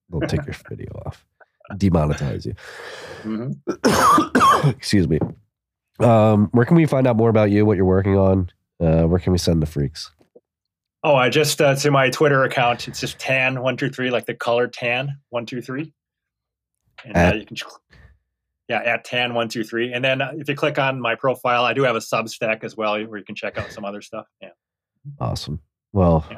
[0.09, 1.25] they'll take your video off,
[1.73, 2.53] demonetize you.
[3.23, 4.69] Mhm.
[4.77, 5.19] Excuse me.
[6.03, 7.65] Um, where can we find out more about you?
[7.65, 8.49] What you're working on?
[8.79, 10.11] Uh, where can we send the freaks?
[11.03, 12.87] Oh, I just uh, to my Twitter account.
[12.87, 15.93] It's just tan one two three, like the color tan one two three.
[17.05, 17.57] And At- uh, you can,
[18.69, 19.93] yeah, at tan one two three.
[19.93, 22.77] And then uh, if you click on my profile, I do have a Substack as
[22.77, 24.27] well, where you can check out some other stuff.
[24.41, 24.49] Yeah.
[25.19, 25.59] Awesome.
[25.93, 26.37] Well, Yeah.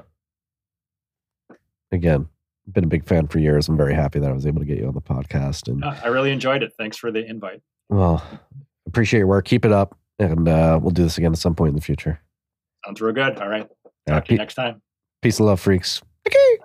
[1.92, 2.28] again,
[2.72, 3.68] been a big fan for years.
[3.68, 5.68] I'm very happy that I was able to get you on the podcast.
[5.68, 6.74] And Uh, I really enjoyed it.
[6.78, 7.62] Thanks for the invite.
[7.90, 8.24] well,
[8.94, 9.46] appreciate your work.
[9.46, 12.22] Keep it up, and uh, we'll do this again at some point in the future.
[12.86, 13.38] Sounds real good.
[13.40, 13.68] All right.
[14.08, 14.82] Talk to you pe- next time.
[15.22, 16.02] peace and love, freaks.
[16.28, 16.58] Okay.